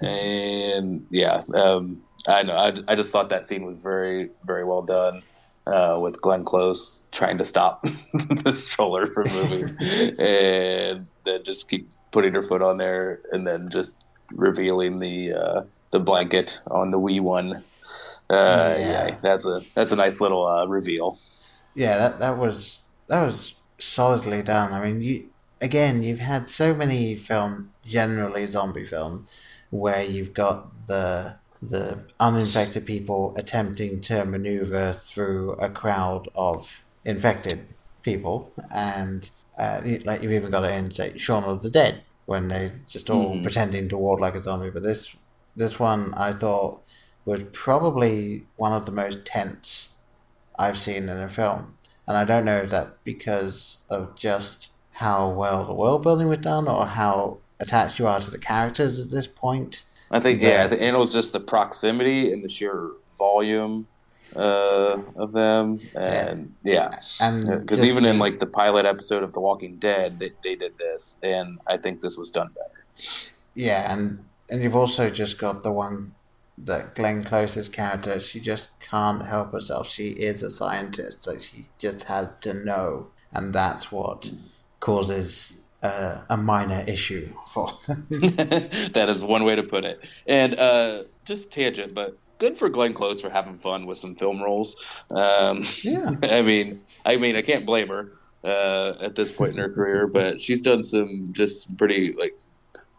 [0.00, 2.56] And yeah, um, I know.
[2.56, 5.22] I, I just thought that scene was very very well done.
[5.66, 7.82] Uh, with Glenn Close trying to stop
[8.14, 9.76] the stroller from moving,
[10.18, 13.94] and then just keep putting her foot on there, and then just
[14.30, 17.56] revealing the uh, the blanket on the wee one.
[18.30, 18.78] Uh, Yeah.
[19.08, 19.16] yeah.
[19.20, 21.18] that's a that's a nice little uh, reveal.
[21.74, 24.72] Yeah, that that was that was solidly done.
[24.72, 25.28] I mean, you
[25.60, 29.26] again, you've had so many film, generally zombie film,
[29.70, 37.66] where you've got the the uninfected people attempting to maneuver through a crowd of infected
[38.02, 42.48] people, and uh, like you've even got it in say Shaun of the Dead when
[42.48, 44.70] they just all pretending to walk like a zombie.
[44.70, 45.16] But this
[45.56, 46.82] this one I thought
[47.24, 49.96] was probably one of the most tense
[50.58, 51.76] I've seen in a film.
[52.06, 54.70] And I don't know if that's because of just
[55.04, 58.98] how well the world building was done or how attached you are to the characters
[58.98, 59.84] at this point.
[60.10, 60.64] I think Yeah.
[60.64, 63.86] I think, and it was just the proximity and the sheer volume
[64.36, 69.22] uh, of them, and yeah, And because just even in the- like the pilot episode
[69.22, 72.82] of The Walking Dead, they, they did this, and I think this was done better.
[73.54, 76.14] Yeah, and and you've also just got the one
[76.58, 79.88] that Glenn Close's character, she just can't help herself.
[79.88, 84.32] She is a scientist, so she just has to know, and that's what
[84.80, 88.06] causes uh, a minor issue for them.
[88.10, 90.00] that is one way to put it.
[90.26, 94.42] And uh, just tangent, but good for Glenn Close for having fun with some film
[94.42, 94.76] roles.
[95.10, 96.10] Um, Yeah.
[96.22, 98.12] I mean, I mean, I can't blame her
[98.44, 102.36] uh, at this point in her career, but she's done some just pretty like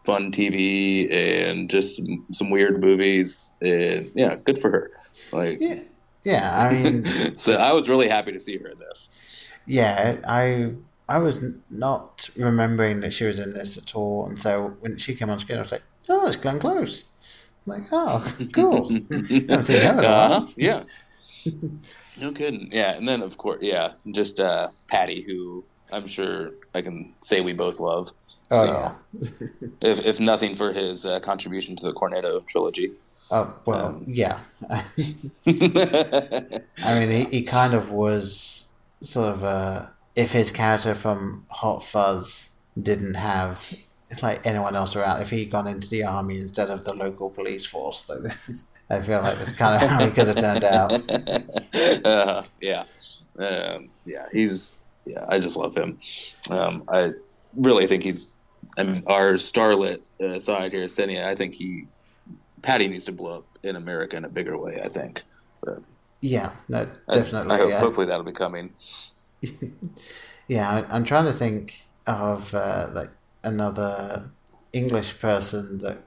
[0.04, 4.90] fun TV and just some, some weird movies, and yeah, good for her.
[5.32, 5.80] Like, yeah,
[6.24, 6.58] yeah.
[6.58, 9.10] I mean, so I was really happy to see her in this.
[9.66, 10.72] yeah, I
[11.10, 11.36] I was
[11.68, 15.38] not remembering that she was in this at all, and so when she came on
[15.38, 17.04] screen, I was like, "Oh, it's Glenn Close."
[17.66, 20.32] I'm like, "Oh, cool." Haven't seen her in a while.
[20.32, 20.82] Uh-huh, yeah.
[22.20, 22.68] no kidding.
[22.72, 27.40] Yeah, and then of course, yeah, just uh, Paddy, who I'm sure I can say
[27.40, 28.12] we both love.
[28.52, 28.92] Oh So, yeah.
[29.90, 32.92] If if nothing for his uh, contribution to the Cornetto trilogy.
[33.32, 34.38] Oh well, Um, yeah.
[34.70, 34.84] I
[36.98, 38.66] mean, he, he kind of was
[39.00, 39.86] sort of uh,
[40.20, 43.72] if his character from Hot Fuzz didn't have
[44.22, 47.64] like anyone else around, if he'd gone into the army instead of the local police
[47.64, 50.64] force, so this is, I feel like that's kind of how he could have turned
[50.64, 50.92] out.
[52.04, 52.84] uh, yeah,
[53.38, 55.24] um, yeah, he's yeah.
[55.26, 55.98] I just love him.
[56.50, 57.12] Um, I
[57.56, 58.36] really think he's.
[58.76, 61.24] I mean, our starlet uh, side here, Sennia.
[61.24, 61.86] I think he,
[62.62, 64.82] Paddy needs to blow up in America in a bigger way.
[64.84, 65.22] I think.
[65.62, 65.82] But
[66.20, 67.52] Yeah, no, I- definitely.
[67.54, 67.80] I, hope, yeah.
[67.80, 68.70] hopefully that'll be coming.
[70.50, 73.10] Yeah, I'm trying to think of uh, like
[73.44, 74.30] another
[74.72, 75.98] English person that,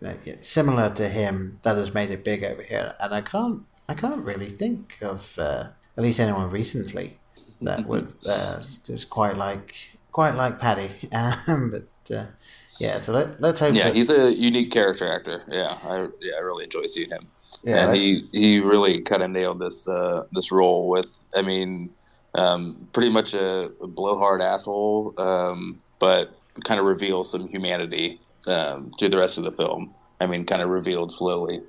[0.00, 3.94] that similar to him that has made it big over here, and I can't I
[3.94, 7.18] can't really think of uh, at least anyone recently
[7.62, 9.74] that would uh, just quite like
[10.12, 10.90] quite like Paddy.
[11.12, 12.26] Um, but uh,
[12.78, 13.74] yeah, so let, let's hope.
[13.74, 15.42] Yeah, he's a unique character actor.
[15.48, 17.28] Yeah, I yeah I really enjoy seeing him.
[17.62, 21.16] Yeah, and he he really kind of nailed this uh, this role with.
[21.34, 21.90] I mean,
[22.34, 28.90] um, pretty much a, a blowhard asshole, um, but kind of reveals some humanity um,
[28.98, 29.94] through the rest of the film.
[30.20, 31.60] I mean, kind of revealed slowly,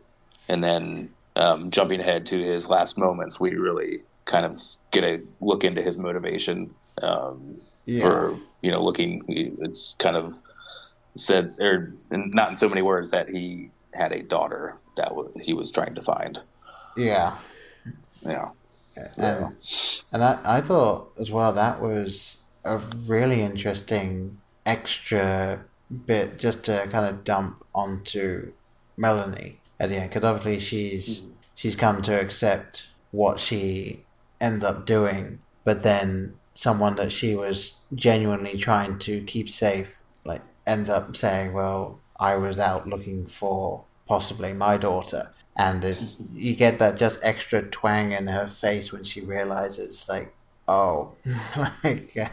[0.47, 5.21] and then um, jumping ahead to his last moments, we really kind of get a
[5.41, 8.01] look into his motivation um, Yeah.
[8.03, 9.23] for you know looking.
[9.27, 10.35] It's kind of
[11.17, 15.71] said, or not in so many words, that he had a daughter that he was
[15.71, 16.39] trying to find.
[16.97, 17.37] yeah.
[18.21, 18.49] Yeah.
[18.97, 19.55] Um, and,
[20.11, 25.63] and I, I thought as well that was a really interesting extra
[26.05, 28.51] bit just to kind of dump onto
[28.97, 31.31] Melanie at the end because obviously she's mm.
[31.53, 34.03] she's come to accept what she
[34.41, 40.41] ends up doing, but then someone that she was genuinely trying to keep safe like
[40.65, 45.83] ends up saying, "Well, I was out looking for possibly my daughter," and
[46.33, 50.33] you get that just extra twang in her face when she realizes, like,
[50.67, 51.13] oh,
[51.83, 52.29] like, uh,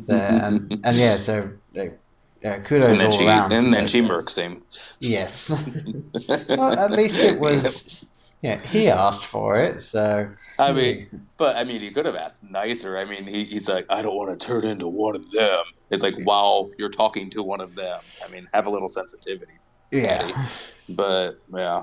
[0.00, 1.98] so, and, and yeah, so like,
[2.44, 3.52] uh, kudos And then all she around.
[3.52, 4.62] and then she murks him.
[5.00, 5.50] Yes.
[6.48, 8.06] well, at least it was.
[8.42, 10.28] Yeah, he asked for it, so.
[10.58, 12.98] I mean, but I mean, he could have asked nicer.
[12.98, 15.62] I mean, he, he's like, I don't want to turn into one of them.
[15.90, 18.00] It's like, wow, you're talking to one of them.
[18.24, 19.52] I mean, have a little sensitivity.
[19.92, 20.48] Yeah.
[20.88, 21.82] But yeah,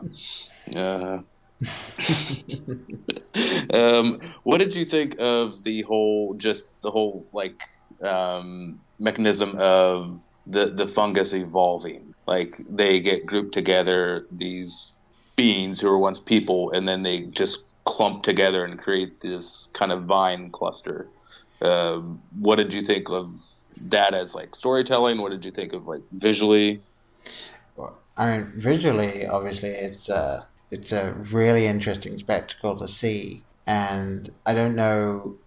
[0.75, 1.21] uh,
[3.73, 7.61] um, what did you think of the whole, just the whole like
[8.01, 12.13] um, mechanism of the the fungus evolving?
[12.27, 14.93] Like they get grouped together, these
[15.35, 19.91] beings who were once people, and then they just clump together and create this kind
[19.91, 21.07] of vine cluster.
[21.61, 23.41] Um, what did you think of
[23.89, 25.21] that as like storytelling?
[25.21, 26.81] What did you think of like visually?
[28.19, 33.45] I mean, visually, obviously, it's a it's a really interesting spectacle to see.
[33.65, 35.37] And I don't know.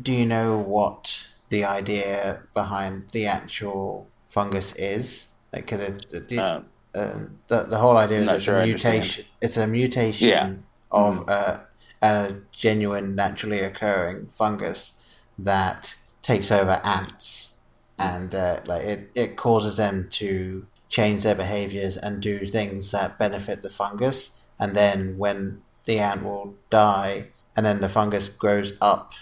[0.00, 5.28] Do you know what the idea behind the actual fungus is?
[5.52, 6.60] Like, because it, it, Uh,
[6.94, 9.24] uh, the the whole idea is it's sure a mutation.
[9.40, 10.52] It's a mutation Yeah.
[10.90, 11.58] of uh,
[12.02, 14.94] a genuine, naturally occurring fungus
[15.38, 17.54] that takes over ants,
[17.98, 23.18] and uh, like it, it causes them to change their behaviors and do things that
[23.18, 24.32] benefit the fungus.
[24.58, 29.14] And then when the ant will die, and then the fungus grows up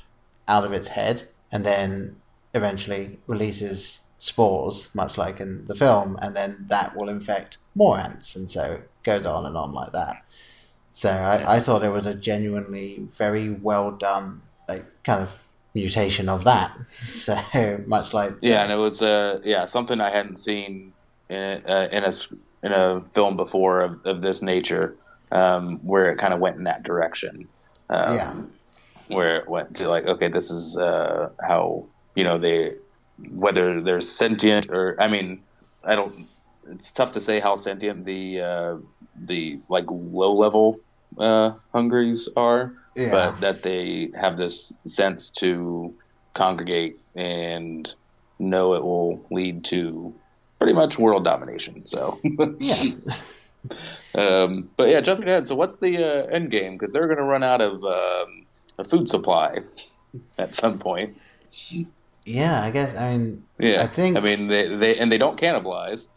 [0.49, 2.17] out of its head, and then
[2.55, 8.35] eventually releases spores, much like in the film, and then that will infect more ants,
[8.35, 10.25] and so it goes on and on like that.
[10.91, 15.39] So I, I thought it was a genuinely very well done, like kind of
[15.75, 16.77] mutation of that.
[16.99, 20.93] So much like Yeah, and it was uh, yeah something I hadn't seen
[21.29, 22.13] in a, uh, in a
[22.63, 24.97] in a film before of, of this nature,
[25.31, 27.49] um, where it kind of went in that direction.
[27.91, 28.35] Um, Yeah.
[29.07, 32.73] where it went to like, okay, this is uh, how you know they
[33.31, 35.45] whether they're sentient or I mean,
[35.85, 36.29] I don't.
[36.71, 38.77] It's tough to say how sentient the uh,
[39.17, 40.77] the like low level
[41.19, 43.11] uh, hungries are, Yeah.
[43.11, 45.95] but that they have this sense to
[46.35, 47.93] congregate and
[48.39, 50.15] know it will lead to
[50.59, 51.87] pretty much world domination.
[51.87, 52.21] So,
[52.59, 52.83] yeah.
[54.15, 55.47] um, but yeah, jumping ahead.
[55.47, 56.75] So, what's the uh, end game?
[56.75, 58.47] Because they're going to run out of um,
[58.79, 59.59] a food supply
[60.39, 61.17] at some point.
[62.25, 62.95] Yeah, I guess.
[62.97, 64.19] I mean, Yeah, I think.
[64.19, 66.09] I mean, they, they and they don't cannibalize.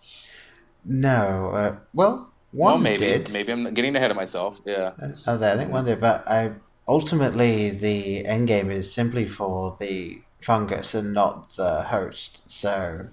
[0.86, 1.52] no.
[1.54, 3.32] Uh, well, one well, maybe did.
[3.32, 4.62] maybe I'm getting ahead of myself.
[4.66, 4.92] Yeah,
[5.26, 6.52] Oh, I think one did, but I
[6.88, 12.42] ultimately the end game is simply for the fungus and not the host.
[12.50, 13.06] So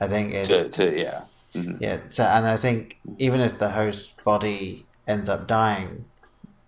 [0.00, 0.44] I think it.
[0.46, 1.22] to, to yeah.
[1.54, 1.80] Mhm.
[1.80, 6.04] Yeah, so, and I think even if the host body ends up dying,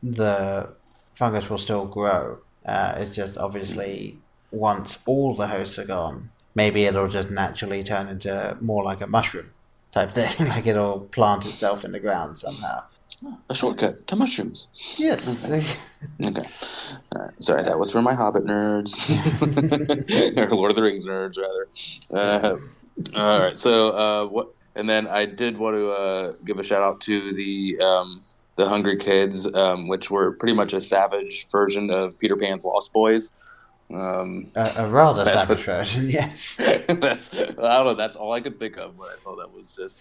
[0.03, 0.71] the
[1.15, 2.39] fungus will still grow.
[2.65, 4.19] Uh, it's just obviously
[4.51, 9.07] once all the hosts are gone, maybe it'll just naturally turn into more like a
[9.07, 9.51] mushroom
[9.93, 12.83] type thing, like it'll plant itself in the ground somehow.
[13.51, 14.69] A shortcut to mushrooms.
[14.97, 15.67] Yes, Okay.
[16.25, 17.31] All right.
[17.45, 18.97] Sorry, that was for my Hobbit nerds,
[20.51, 21.69] or Lord of the Rings nerds, rather.
[22.11, 22.57] Uh,
[23.15, 23.59] all right.
[23.59, 24.49] So, uh, what?
[24.75, 28.23] And then I did want to uh, give a shout out to the um,
[28.57, 32.93] the Hungry Kids, um, which were pretty much a savage version of Peter Pan's Lost
[32.93, 33.33] Boys.
[33.93, 36.09] Um, a, a rather savage version.
[36.11, 36.57] Yes.
[36.87, 37.95] that's, I don't know.
[37.95, 40.01] That's all I could think of when I saw that was just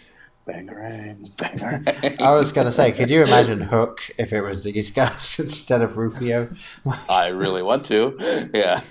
[0.49, 2.19] bangarang, bangarang.
[2.21, 5.97] I was gonna say, could you imagine Hook if it was these guys instead of
[5.97, 6.47] Rufio?
[7.09, 8.17] I really want to.
[8.53, 8.81] Yeah.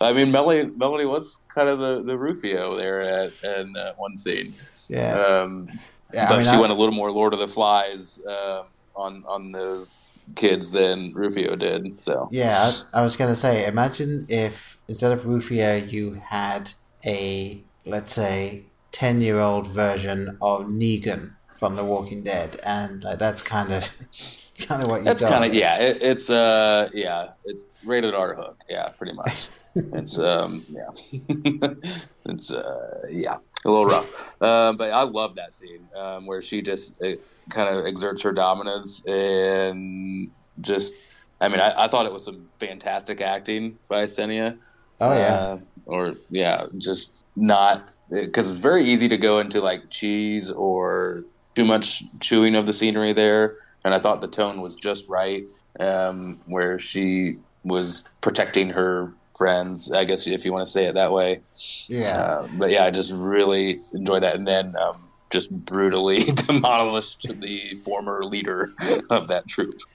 [0.00, 4.16] I mean, Melody, Melody was kind of the, the Rufio there at in uh, one
[4.16, 4.52] scene.
[4.88, 5.14] Yeah.
[5.14, 5.70] Um,
[6.12, 8.66] Yeah, I but mean, she I- went a little more Lord of the Flies um
[8.94, 11.98] on on those kids than Rufio did.
[11.98, 16.72] So Yeah, I, I was going to say, imagine if instead of Rufio, you had
[17.04, 22.60] a, let's say, 10 year old version of Negan from The Walking Dead.
[22.64, 23.88] And like, that's kind of
[24.58, 25.78] kind of what you that's kind of yeah.
[25.80, 27.30] It, it's uh yeah.
[27.44, 28.60] It's rated R hook.
[28.68, 29.48] Yeah, pretty much.
[29.74, 30.90] it's um yeah.
[32.26, 34.42] it's uh yeah a little rough.
[34.42, 37.12] Um, but I love that scene um, where she just uh,
[37.48, 40.94] kind of exerts her dominance and just.
[41.40, 44.58] I mean, I, I thought it was some fantastic acting by Sennia.
[45.00, 45.34] Oh, yeah.
[45.34, 51.24] Uh, or yeah, just not because it's very easy to go into like cheese or
[51.54, 53.56] too much chewing of the scenery there.
[53.84, 55.44] And I thought the tone was just right,
[55.80, 59.90] um, where she was protecting her friends.
[59.90, 61.40] I guess if you want to say it that way.
[61.88, 62.16] Yeah.
[62.16, 64.36] Uh, but yeah, I just really enjoyed that.
[64.36, 68.70] And then um, just brutally demolished the former leader
[69.10, 69.80] of that troop.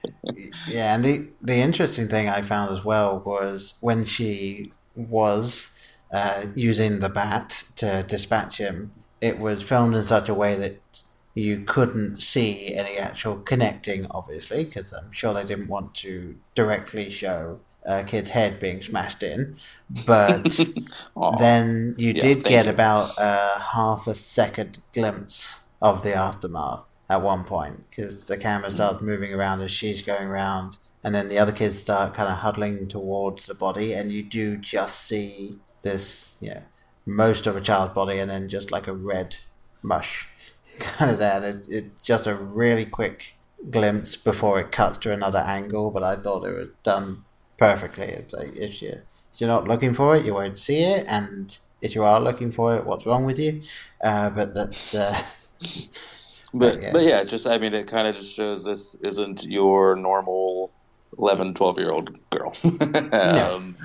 [0.68, 5.72] Yeah, and the the interesting thing I found as well was when she was
[6.12, 8.92] uh, using the bat to dispatch him,
[9.22, 11.04] it was filmed in such a way that
[11.34, 17.10] you couldn't see any actual connecting, obviously, because I'm sure they didn't want to directly
[17.10, 19.56] show a kid's head being smashed in.
[19.90, 20.60] But
[21.16, 21.38] Aw.
[21.38, 22.72] then you Yeah, did get you.
[22.72, 28.72] about a half a second glimpse of the aftermath at one point because the camera
[28.72, 32.40] starts moving around as she's going around and then the other kids start kind of
[32.40, 36.62] huddling towards the body, and you do just see this, you know,
[37.06, 39.38] most of a child's body, and then just like a red
[39.82, 40.28] mush
[40.80, 41.44] kind of there.
[41.44, 43.36] It's it's just a really quick
[43.70, 47.24] glimpse before it cuts to another angle, but I thought it was done
[47.58, 48.08] perfectly.
[48.08, 49.02] It's like if you
[49.34, 52.52] if you're not looking for it, you won't see it, and if you are looking
[52.52, 53.62] for it, what's wrong with you?
[54.04, 54.96] Uh, but that's.
[54.96, 55.18] Uh,
[56.54, 56.92] but yeah.
[56.92, 60.72] but yeah, just I mean, it kind of just shows this isn't your normal
[61.18, 62.56] 11, 12 year old girl.
[63.14, 63.76] um,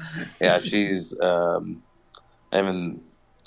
[0.40, 1.18] yeah, she's.
[1.18, 1.82] Um,
[2.52, 3.02] I mean,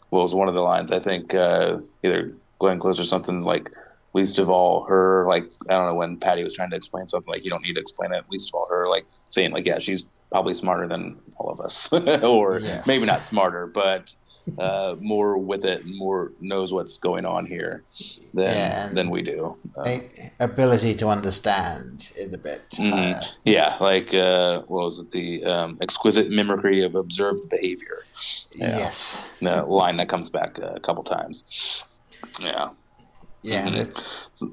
[0.09, 0.91] what was one of the lines?
[0.91, 3.71] I think uh, either Glenn Close or something like
[4.15, 7.32] least of all her like I don't know when Paddy was trying to explain something
[7.32, 9.80] like you don't need to explain it least of all her like saying like yeah
[9.80, 11.91] she's probably smarter than all of us
[12.23, 12.88] or yes.
[12.88, 14.15] maybe not smarter but
[14.58, 17.84] uh, more with it more knows what's going on here
[18.34, 19.58] than yeah, than we do.
[19.76, 20.00] Uh,
[20.39, 23.20] ability to understand is a bit mm-hmm.
[23.20, 25.12] uh, yeah like uh, what was it?
[25.12, 27.98] The um, exquisite mimicry of observed behavior.
[28.56, 28.78] Yeah.
[28.78, 29.24] yes.
[29.41, 31.84] The line that comes back a couple times.
[32.39, 32.70] Yeah.
[33.41, 34.48] Yeah, mm-hmm.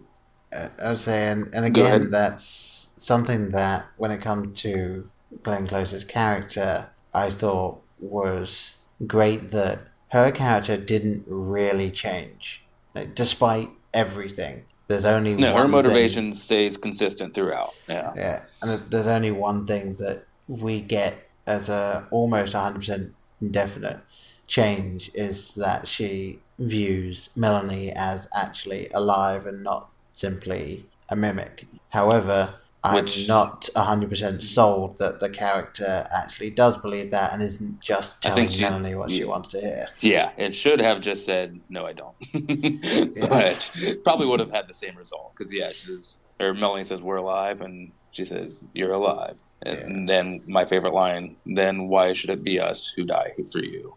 [0.52, 5.08] Uh, I was saying, and again, that's something that when it comes to
[5.42, 8.74] Glenn Close's character, I thought was
[9.06, 14.64] great that her character didn't really change, like, despite everything.
[14.88, 15.54] There's only no.
[15.56, 17.74] her motivation thing, stays consistent throughout.
[17.88, 23.14] Yeah, yeah, and there's only one thing that we get as a almost 100 percent
[23.50, 24.00] definite
[24.46, 31.66] change is that she views Melanie as actually alive and not simply a mimic.
[31.88, 32.54] However,
[32.84, 38.20] I'm Which, not 100% sold that the character actually does believe that and isn't just
[38.20, 39.86] telling she, Melanie what yeah, she wants to hear.
[40.00, 42.16] Yeah, it should have just said, no, I don't.
[43.28, 45.32] but probably would have had the same result.
[45.32, 49.36] Because, yeah, she says, or Melanie says, we're alive, and she says, you're alive.
[49.64, 50.04] And yeah.
[50.06, 53.94] then my favorite line, then why should it be us who die for you?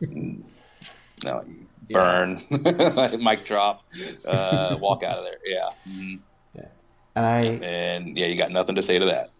[0.00, 1.42] no,
[1.90, 2.42] burn,
[3.22, 3.84] mic drop,
[4.26, 5.38] uh, walk out of there.
[5.44, 5.68] Yeah.
[5.88, 6.14] Mm-hmm.
[7.16, 7.22] Yeah.
[7.22, 9.30] And I and yeah, you got nothing to say to that.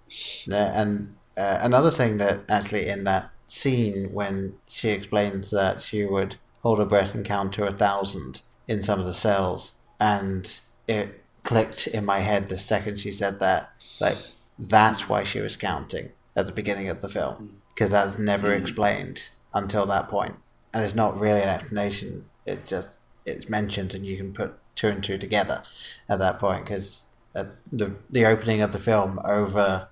[0.47, 6.05] Yeah, and uh, another thing that actually in that scene when she explains that she
[6.05, 10.61] would hold her breath and count to a thousand in some of the cells, and
[10.87, 13.71] it clicked in my head the second she said that.
[14.01, 14.19] Like
[14.59, 18.61] that's why she was counting at the beginning of the film because that's never mm.
[18.61, 20.37] explained until that point,
[20.73, 22.91] and it's not really an explanation it's just
[23.25, 25.63] it's mentioned and you can put two and two together
[26.09, 27.05] at that point because
[27.35, 29.89] uh, the the opening of the film over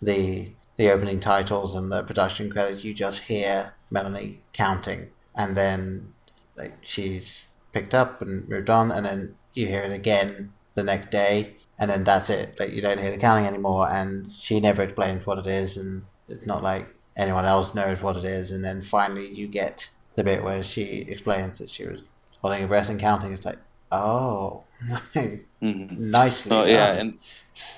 [0.00, 6.12] the the opening titles and the production credits you just hear Melanie counting and then
[6.56, 11.10] like she's picked up and moved on and then you hear it again the next
[11.10, 14.82] day and then that's it like you don't hear the counting anymore and she never
[14.82, 18.64] explains what it is and it's not like anyone else knows what it is and
[18.64, 22.00] then finally you get the bit where she explains that she was
[22.40, 23.32] holding her breath and counting.
[23.32, 23.58] It's like,
[23.92, 24.64] oh.
[25.60, 26.52] nicely.
[26.56, 27.18] Oh, yeah, and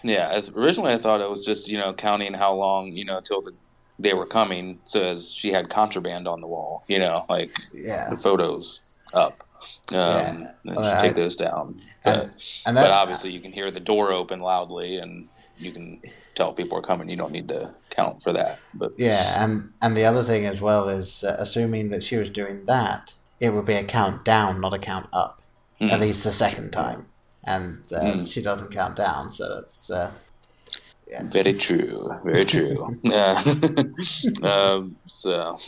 [0.02, 0.40] yeah.
[0.54, 3.52] Originally, I thought it was just you know counting how long you know till the
[3.98, 4.80] they were coming.
[4.84, 6.84] so as she had contraband on the wall.
[6.88, 8.10] You know, like yeah.
[8.10, 8.80] the photos
[9.12, 9.44] up.
[9.92, 10.28] Um, yeah.
[10.64, 11.80] and well, take I, those down.
[12.04, 12.32] But, and,
[12.66, 16.00] and that, but obviously, you can hear the door open loudly, and you can
[16.34, 17.08] tell people are coming.
[17.08, 18.58] You don't need to count for that.
[18.74, 22.30] But yeah, and and the other thing as well is uh, assuming that she was
[22.30, 25.41] doing that, it would be a count down, not a count up.
[25.82, 25.90] Mm.
[25.90, 27.06] At least the second time,
[27.42, 28.32] and uh, mm.
[28.32, 29.90] she doesn't count down, so it's.
[29.90, 30.12] Uh,
[31.08, 31.24] yeah.
[31.24, 32.10] Very true.
[32.24, 32.98] Very true.
[34.42, 35.58] um, so.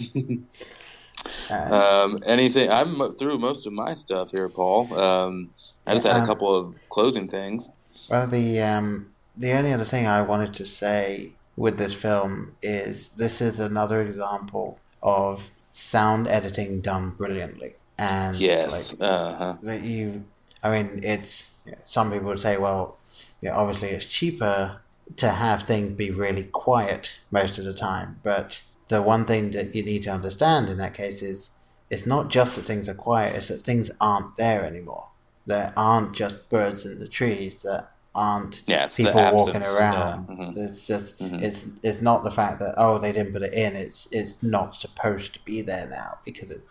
[1.50, 2.70] um, anything?
[2.70, 4.94] I'm through most of my stuff here, Paul.
[4.94, 5.50] Um,
[5.86, 7.70] I just had a um, couple of closing things.
[8.08, 13.10] Well, the um, the only other thing I wanted to say with this film is
[13.10, 17.74] this is another example of sound editing done brilliantly.
[17.96, 19.56] And yes, like, uh-huh.
[19.62, 20.24] that you,
[20.62, 21.48] I mean, it's
[21.84, 22.98] some people would say, well,
[23.40, 24.80] yeah, obviously it's cheaper
[25.16, 28.20] to have things be really quiet most of the time.
[28.22, 31.50] But the one thing that you need to understand in that case is
[31.90, 35.08] it's not just that things are quiet; it's that things aren't there anymore.
[35.46, 37.62] There aren't just birds in the trees.
[37.62, 40.26] That aren't yeah, people walking around.
[40.28, 40.34] Yeah.
[40.34, 40.60] Mm-hmm.
[40.60, 41.42] It's just mm-hmm.
[41.42, 43.76] it's it's not the fact that oh they didn't put it in.
[43.76, 46.62] It's it's not supposed to be there now because it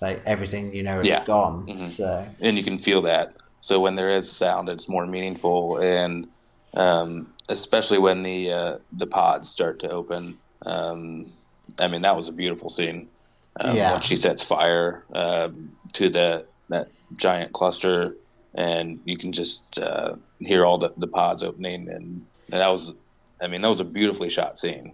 [0.00, 1.24] like everything you know is yeah.
[1.24, 1.66] gone.
[1.66, 1.86] Mm-hmm.
[1.86, 3.34] So and you can feel that.
[3.60, 6.28] So when there is sound, it's more meaningful, and
[6.74, 10.38] um, especially when the uh, the pods start to open.
[10.64, 11.32] Um,
[11.78, 13.08] I mean, that was a beautiful scene.
[13.58, 13.92] Um, yeah.
[13.92, 15.50] When she sets fire uh,
[15.94, 18.14] to the that giant cluster
[18.54, 22.92] and you can just uh, hear all the, the pods opening, and, and, that was
[23.40, 24.92] I mean, that was a beautifully shot scene.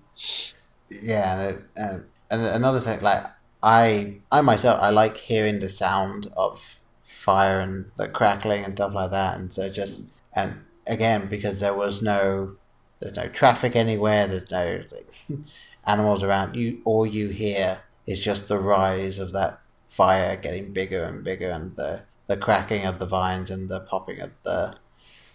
[0.88, 3.24] Yeah, and, it, and and another thing, like
[3.62, 8.94] I I myself I like hearing the sound of fire and the crackling and stuff
[8.94, 12.56] like that, and so just and again because there was no
[13.00, 15.28] there's no traffic anywhere, there's no like,
[15.84, 16.80] animals around you.
[16.84, 21.76] All you hear is just the rise of that fire getting bigger and bigger, and
[21.76, 24.76] the the cracking of the vines and the popping of the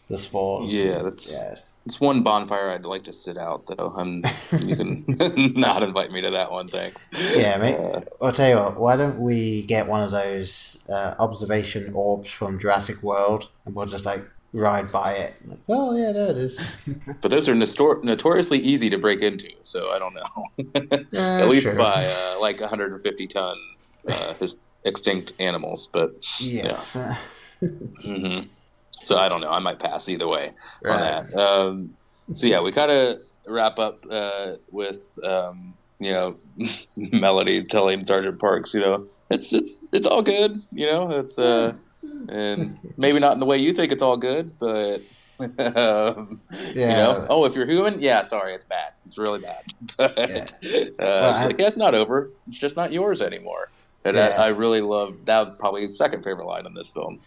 [0.07, 0.73] the spores.
[0.73, 1.51] Yeah, that's yeah.
[1.51, 1.65] it's
[1.99, 3.93] one bonfire I'd like to sit out though.
[3.95, 5.05] I'm, you can
[5.55, 7.09] not invite me to that one, thanks.
[7.35, 7.75] Yeah, mate.
[7.77, 8.79] Uh, I'll tell you what.
[8.79, 13.87] Why don't we get one of those uh, observation orbs from Jurassic World, and we'll
[13.87, 14.23] just like
[14.53, 15.33] ride by it.
[15.45, 16.59] Like, oh yeah, there it is.
[17.21, 21.05] but those are nostor- notoriously easy to break into, so I don't know.
[21.11, 21.75] Yeah, At least sure.
[21.75, 23.57] by uh, like 150 ton
[24.07, 26.97] uh, his extinct animals, but Yes.
[27.61, 28.41] hmm
[29.03, 29.49] So I don't know.
[29.49, 30.51] I might pass either way
[30.85, 31.33] on that.
[31.39, 31.91] Um,
[32.33, 36.37] so yeah, we kind of wrap up uh, with um, you know
[36.95, 41.73] Melody telling Sergeant Parks, you know, it's it's it's all good, you know, it's uh,
[42.29, 45.01] and maybe not in the way you think it's all good, but.
[45.57, 46.97] Um, You Yeah.
[46.97, 48.91] know, oh, if you're human, yeah, sorry, it's bad.
[49.05, 49.63] It's really bad.
[49.97, 50.29] But uh,
[50.99, 52.29] it's I- like, yeah, it's not over.
[52.45, 53.71] It's just not yours anymore.
[54.05, 54.35] And Yeah.
[54.37, 55.39] I, I really love that.
[55.47, 57.19] Was probably second favorite line in this film.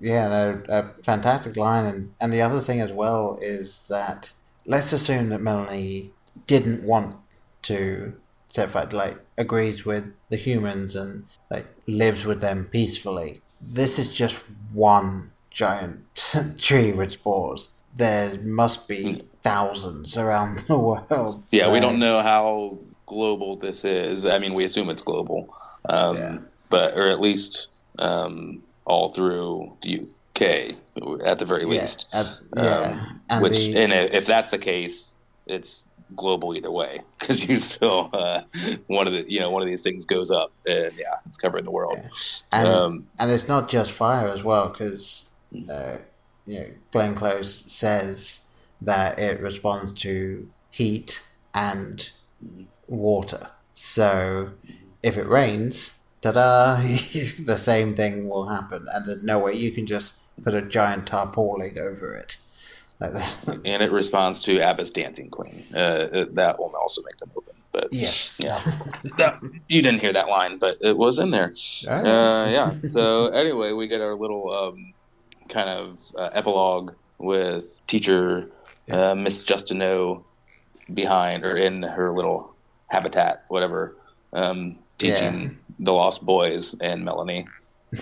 [0.00, 4.32] Yeah, no, a fantastic line, and and the other thing as well is that
[4.66, 6.12] let's assume that Melanie
[6.46, 7.16] didn't want
[7.62, 8.14] to
[8.48, 13.40] set fire, like agrees with the humans and like lives with them peacefully.
[13.60, 14.36] This is just
[14.72, 16.00] one giant
[16.58, 17.70] tree with spores.
[17.94, 21.44] There must be thousands around the world.
[21.50, 24.26] Yeah, we don't know how global this is.
[24.26, 25.48] I mean, we assume it's global,
[25.88, 26.38] um, Yeah.
[26.68, 27.68] but or at least
[27.98, 30.76] um, all through the UK
[31.26, 32.06] at the very Yeah, least.
[32.12, 35.16] at- yeah, Um, and which, the- and if that's the case,
[35.46, 35.84] it's
[36.14, 38.42] global either way because you still uh,
[38.86, 41.64] one of the you know one of these things goes up and yeah, it's covering
[41.64, 41.98] the world.
[42.52, 45.28] And, Um, and it's not just fire as well, because
[45.70, 45.96] uh,
[46.46, 48.40] you know, Glenn Close says
[48.80, 51.22] that it responds to heat
[51.54, 52.08] and
[52.86, 53.48] water.
[53.72, 54.50] So
[55.02, 56.76] if it rains, ta-da,
[57.44, 61.06] the same thing will happen, and there's no way you can just put a giant
[61.06, 62.38] tarpaulin over it.
[63.00, 63.46] Like this.
[63.48, 65.64] and it responds to Abba's Dancing Queen.
[65.74, 67.54] Uh, that will also make them open.
[67.72, 68.40] But Yes.
[68.42, 68.60] yeah,
[69.18, 71.52] That- you didn't hear that line, but it was in there.
[71.86, 72.78] Uh, yeah.
[72.78, 74.94] So anyway, we get our little um,
[75.48, 78.50] kind of uh, epilogue with teacher
[78.90, 80.22] uh, Miss Justineau
[80.92, 82.54] behind or in her little
[82.88, 83.96] habitat, whatever,
[84.32, 87.46] um, teaching the Lost Boys and Melanie.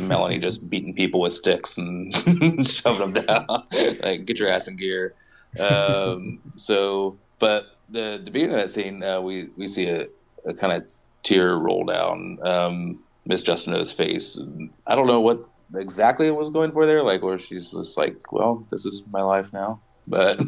[0.01, 2.14] Melanie just beating people with sticks and
[2.66, 3.47] shoving them down.
[4.03, 5.14] like, get your ass in gear.
[5.59, 10.09] Um, so, but the the beginning of that scene, uh, we we see a,
[10.47, 10.85] a kind of
[11.22, 14.37] tear roll down um, Miss Justineau's face.
[14.37, 17.97] And I don't know what exactly it was going for there, like where she's just
[17.97, 20.41] like, "Well, this is my life now." But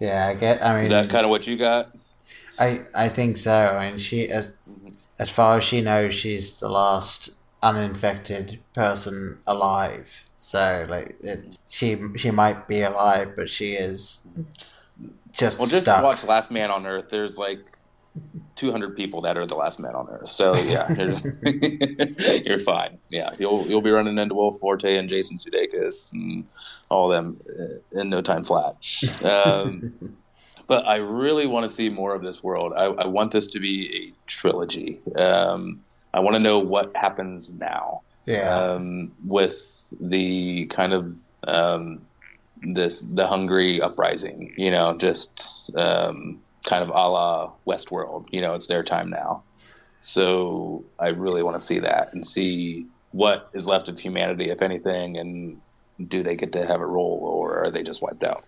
[0.00, 0.64] yeah, I get.
[0.64, 1.96] I mean, is that kind of what you got?
[2.58, 3.52] I I think so.
[3.52, 4.52] I mean, she as
[5.20, 7.30] as far as she knows, she's the last
[7.62, 10.24] uninfected person alive.
[10.36, 14.20] So like, it, she she might be alive, but she is
[15.32, 16.02] just Well, just stuck.
[16.02, 17.06] watch Last Man on Earth.
[17.10, 17.60] There's like
[18.56, 20.28] 200 people that are the last man on Earth.
[20.28, 21.14] So yeah, you're,
[22.44, 22.98] you're fine.
[23.10, 26.46] Yeah, you'll you'll be running into Will Forte and Jason Sudeikis and
[26.88, 28.76] all them uh, in no time flat.
[29.22, 30.16] Um,
[30.70, 32.72] but I really want to see more of this world.
[32.76, 35.00] I, I want this to be a trilogy.
[35.16, 35.80] Um,
[36.14, 38.54] I want to know what happens now Yeah.
[38.54, 39.56] um, with
[40.00, 42.02] the kind of um,
[42.62, 44.54] this the hungry uprising.
[44.56, 48.26] You know, just um, kind of a la Westworld.
[48.30, 49.42] You know, it's their time now.
[50.02, 54.62] So I really want to see that and see what is left of humanity, if
[54.62, 55.60] anything, and
[55.98, 58.44] do they get to have a role or are they just wiped out?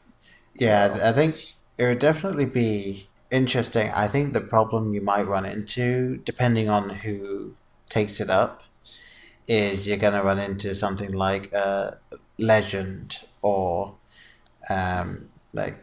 [0.55, 1.37] Yeah, I think
[1.79, 3.91] it would definitely be interesting.
[3.91, 7.55] I think the problem you might run into, depending on who
[7.89, 8.63] takes it up,
[9.49, 11.99] is you're going to run into something like a
[12.39, 13.97] legend or
[14.71, 15.77] um, like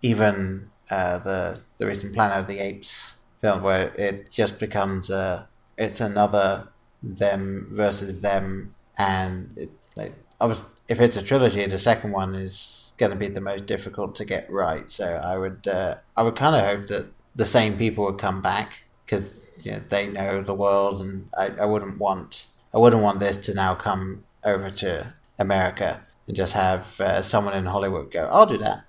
[0.00, 5.48] even uh, the the recent Planet of the Apes film, where it just becomes a
[5.76, 6.68] it's another
[7.02, 12.91] them versus them, and it, like obviously if it's a trilogy, the second one is
[13.02, 14.88] going to be the most difficult to get right.
[14.88, 18.40] So I would uh, I would kind of hope that the same people would come
[18.40, 23.02] back because you know, they know the world, and I, I wouldn't want I wouldn't
[23.02, 28.12] want this to now come over to America and just have uh, someone in Hollywood
[28.12, 28.84] go, "I'll do that."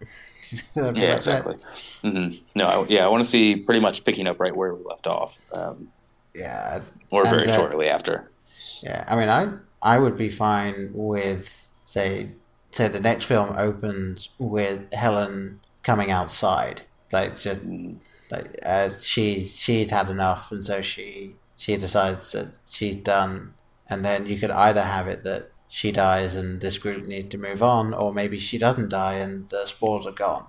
[0.76, 1.55] yeah, exactly.
[2.03, 2.45] Mm-hmm.
[2.55, 5.07] No, I, yeah, I want to see pretty much picking up right where we left
[5.07, 5.39] off.
[5.51, 5.89] Um,
[6.36, 8.30] yeah, or very and, uh, shortly after.
[8.84, 12.30] Yeah, I mean, I I would be fine with say
[12.76, 17.61] say the next film opens with Helen coming outside, like just
[18.32, 23.53] like uh, she she's had enough, and so she she decides that she's done,
[23.89, 27.38] and then you could either have it that she dies and this group needs to
[27.38, 30.45] move on, or maybe she doesn't die and the spores are gone.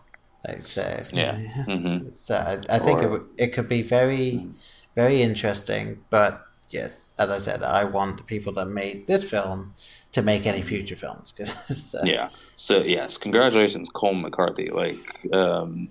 [0.47, 0.83] Like so,
[1.15, 1.39] yeah.
[1.67, 2.11] Mm-hmm.
[2.13, 4.49] So I, I think or, it, it could be very
[4.95, 9.75] very interesting, but yes, as I said, I want the people that made this film
[10.15, 11.33] to make any future films.
[11.37, 12.31] Cause, uh, yeah.
[12.57, 14.71] So yes, congratulations, Colm McCarthy.
[14.71, 15.89] Like, um,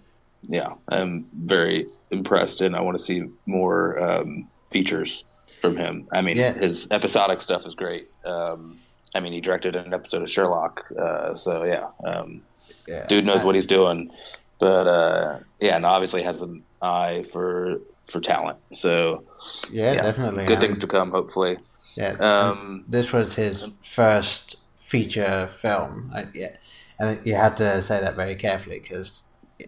[0.47, 5.23] yeah, I'm very impressed, and I want to see more um, features
[5.61, 6.07] from him.
[6.11, 6.53] I mean, yeah.
[6.53, 8.09] his episodic stuff is great.
[8.25, 8.79] Um,
[9.15, 12.41] I mean, he directed an episode of Sherlock, uh, so yeah, um,
[12.87, 14.11] yeah, dude knows I, what he's doing.
[14.59, 18.59] But uh, yeah, and obviously has an eye for for talent.
[18.71, 19.25] So
[19.69, 20.45] yeah, yeah definitely.
[20.45, 21.57] Good I things mean, to come, hopefully.
[21.95, 22.13] Yeah.
[22.13, 26.11] Um, this was his first feature film.
[26.13, 26.55] I, yeah,
[26.99, 29.23] and you had to say that very carefully because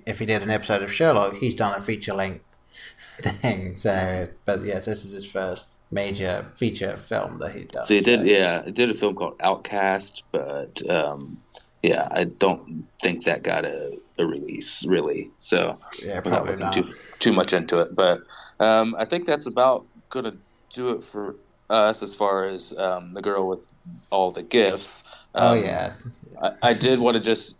[0.05, 2.43] if he did an episode of Sherlock, he's done a feature length
[3.21, 3.75] thing.
[3.75, 7.87] So, but yes, this is his first major feature film that he does.
[7.87, 11.41] So he did, yeah, he did a film called Outcast, but um,
[11.81, 15.31] yeah, I don't think that got a, a release really.
[15.39, 16.73] So yeah, probably not.
[16.73, 18.21] Too, too much into it, but
[18.59, 20.35] um, I think that's about gonna
[20.69, 21.35] do it for
[21.69, 23.65] us as far as um, the girl with
[24.11, 25.03] all the gifts.
[25.33, 25.93] oh um, yeah.
[26.41, 27.55] I, I, did want to just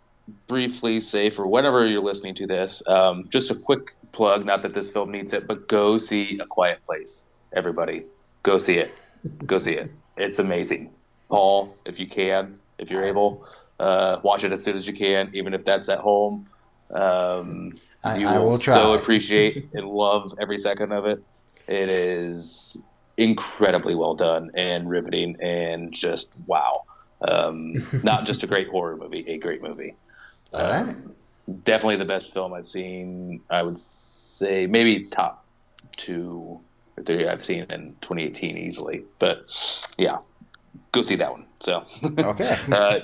[0.46, 4.44] briefly say for whenever you're listening to this, um, just a quick plug.
[4.44, 7.26] Not that this film needs it, but go see A Quiet Place.
[7.52, 8.04] Everybody,
[8.42, 8.92] go see it.
[9.44, 9.90] Go see it.
[10.16, 10.90] It's amazing.
[11.28, 13.46] Paul, if you can, if you're able,
[13.80, 16.46] uh, watch it as soon as you can, even if that's at home.
[16.90, 17.72] Um,
[18.04, 21.22] I, you I will, will so appreciate and love every second of it.
[21.66, 22.78] It is
[23.16, 26.84] incredibly well done and riveting and just wow.
[27.20, 29.94] Um, not just a great horror movie, a great movie.
[30.52, 30.80] All right.
[30.80, 31.14] Um,
[31.64, 33.40] definitely the best film I've seen.
[33.50, 35.44] I would say maybe top
[35.96, 36.60] two
[36.96, 39.04] or three I've seen in 2018 easily.
[39.18, 39.46] But
[39.98, 40.18] yeah,
[40.92, 41.46] go see that one.
[41.60, 42.58] So okay.
[42.72, 43.00] uh,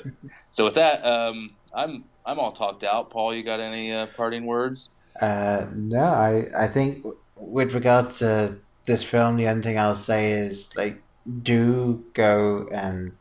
[0.51, 3.11] so with that, um, I'm I'm all talked out.
[3.11, 4.91] Paul, you got any uh, parting words?
[5.21, 7.05] Uh, no, I I think
[7.37, 11.03] with regards to this film, the only thing I'll say is like
[11.43, 13.13] do go and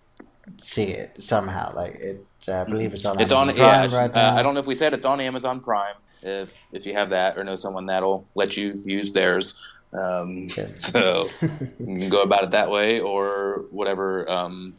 [0.57, 1.73] see it somehow.
[1.75, 3.19] Like it, uh, I believe it's on.
[3.19, 3.55] It's Amazon on.
[3.55, 5.95] Prime yeah, right uh, I don't know if we said it's on Amazon Prime.
[6.23, 9.59] If if you have that or know someone that'll let you use theirs,
[9.93, 14.75] um, so you can go about it that way or whatever um,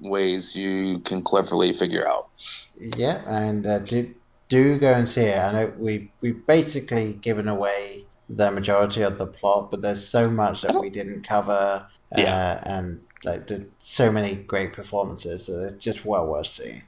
[0.00, 2.28] ways you can cleverly figure out.
[2.76, 4.14] Yeah, and uh, do
[4.48, 5.38] do go and see it.
[5.38, 10.30] I know we we basically given away the majority of the plot, but there's so
[10.30, 11.86] much that we didn't cover.
[12.14, 12.62] Uh, yeah.
[12.66, 16.82] and like did so many great performances that it's just well worth seeing.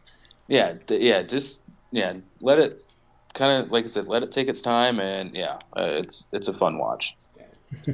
[0.49, 1.61] Yeah, yeah, just
[1.91, 2.85] yeah, let it
[3.35, 6.49] kind of like I said, let it take its time, and yeah, uh, it's it's
[6.49, 7.16] a fun watch.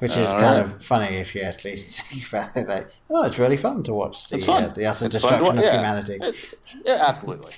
[0.00, 0.58] Which is kind right.
[0.58, 2.68] of funny if you actually think about it.
[2.68, 5.72] Like, oh, it's really fun to watch the uh, the utter destruction of yeah.
[5.72, 6.18] humanity.
[6.20, 7.52] It, yeah, absolutely.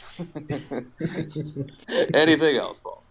[2.14, 3.02] Anything else, Paul?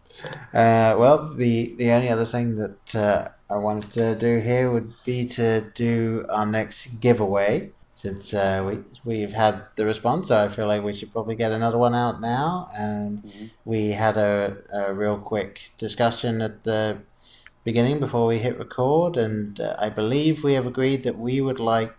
[0.54, 4.94] Uh, well, the the only other thing that uh, I wanted to do here would
[5.04, 7.72] be to do our next giveaway.
[7.94, 11.52] Since uh, we we've had the response, so I feel like we should probably get
[11.52, 12.70] another one out now.
[12.76, 13.46] And mm-hmm.
[13.64, 17.00] we had a, a real quick discussion at the
[17.64, 21.60] beginning before we hit record, and uh, I believe we have agreed that we would
[21.60, 21.96] like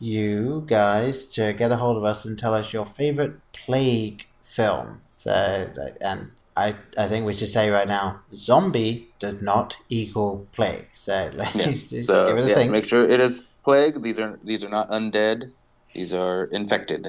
[0.00, 5.00] you guys to get a hold of us and tell us your favorite plague film.
[5.16, 10.86] So, and I, I think we should say right now, zombie does not equal plague.
[10.94, 12.06] So let's yes.
[12.06, 12.72] so, give it a yes, think.
[12.72, 14.02] Make sure it is plague.
[14.02, 15.52] These are these are not undead.
[15.94, 17.08] These are infected.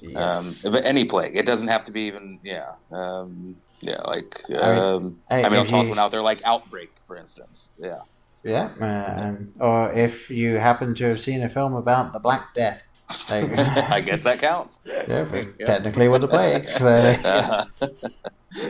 [0.00, 0.64] Yes.
[0.64, 1.36] Um, any plague.
[1.36, 2.72] It doesn't have to be even yeah.
[2.92, 6.40] Um, yeah, like um, I mean, I mean I'll toss you, one out there, like
[6.44, 7.70] outbreak, for instance.
[7.78, 8.00] Yeah.
[8.46, 12.86] Yeah, uh, or if you happen to have seen a film about the Black Death,
[13.30, 14.80] like, I guess that counts.
[14.86, 15.26] Yeah,
[15.58, 15.66] yeah.
[15.66, 16.68] technically with the plague.
[16.68, 17.64] So, yeah.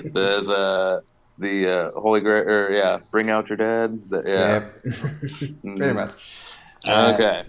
[0.05, 1.01] There's uh,
[1.39, 4.03] the uh, Holy Grail, or yeah, Bring Out Your Dead.
[4.05, 5.95] That, yeah, pretty mm.
[5.95, 6.15] much.
[6.87, 7.45] Okay.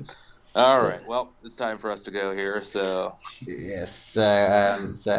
[0.56, 1.02] Uh, All right.
[1.08, 2.64] Well, it's time for us to go here.
[2.64, 3.94] So yes.
[3.94, 5.14] So, um, so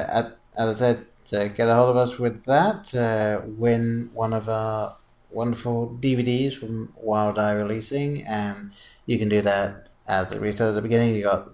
[0.56, 4.48] as I said, to get a hold of us with that, uh, win one of
[4.48, 4.94] our
[5.30, 8.72] wonderful DVDs from Wild Eye Releasing, and
[9.06, 11.14] you can do that as we said at the beginning.
[11.14, 11.50] You got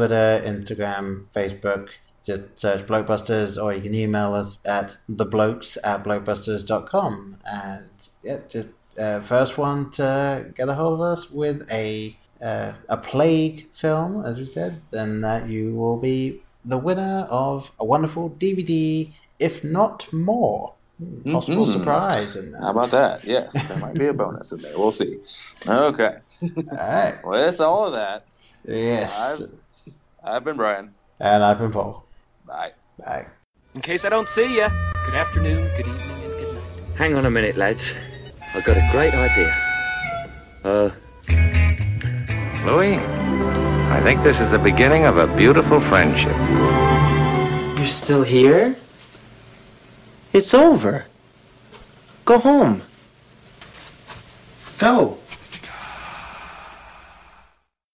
[0.00, 1.88] Twitter, Instagram, Facebook,
[2.22, 7.38] just search Blokebusters, or you can email us at theblokes at blokebusters.com.
[7.46, 7.88] And
[8.22, 8.68] yeah, just
[8.98, 14.22] uh, first one to get a hold of us with a uh, a plague film,
[14.26, 19.64] as we said, then that you will be the winner of a wonderful DVD, if
[19.64, 20.74] not more.
[20.98, 21.72] Hmm, Possible Mhm.
[21.72, 22.60] surprise in that.
[22.60, 23.24] How about that?
[23.24, 24.76] Yes, there might be a bonus in there.
[24.76, 25.18] We'll see.
[25.66, 26.16] Okay.
[26.72, 27.24] Alright.
[27.24, 28.26] With all of that,
[28.66, 29.40] Yes.
[29.40, 29.50] I've,
[30.26, 30.92] I've been Brian.
[31.20, 32.04] And I've been Paul.
[32.44, 32.72] Bye.
[32.98, 33.26] Bye.
[33.76, 34.66] In case I don't see you,
[35.04, 36.96] good afternoon, good evening, and good night.
[36.96, 37.94] Hang on a minute, lads.
[38.54, 39.54] I've got a great idea.
[40.64, 40.90] Uh,
[42.66, 46.36] Louis, I think this is the beginning of a beautiful friendship.
[47.78, 48.76] You're still here?
[50.32, 51.06] It's over.
[52.24, 52.82] Go home.
[54.78, 55.18] Go.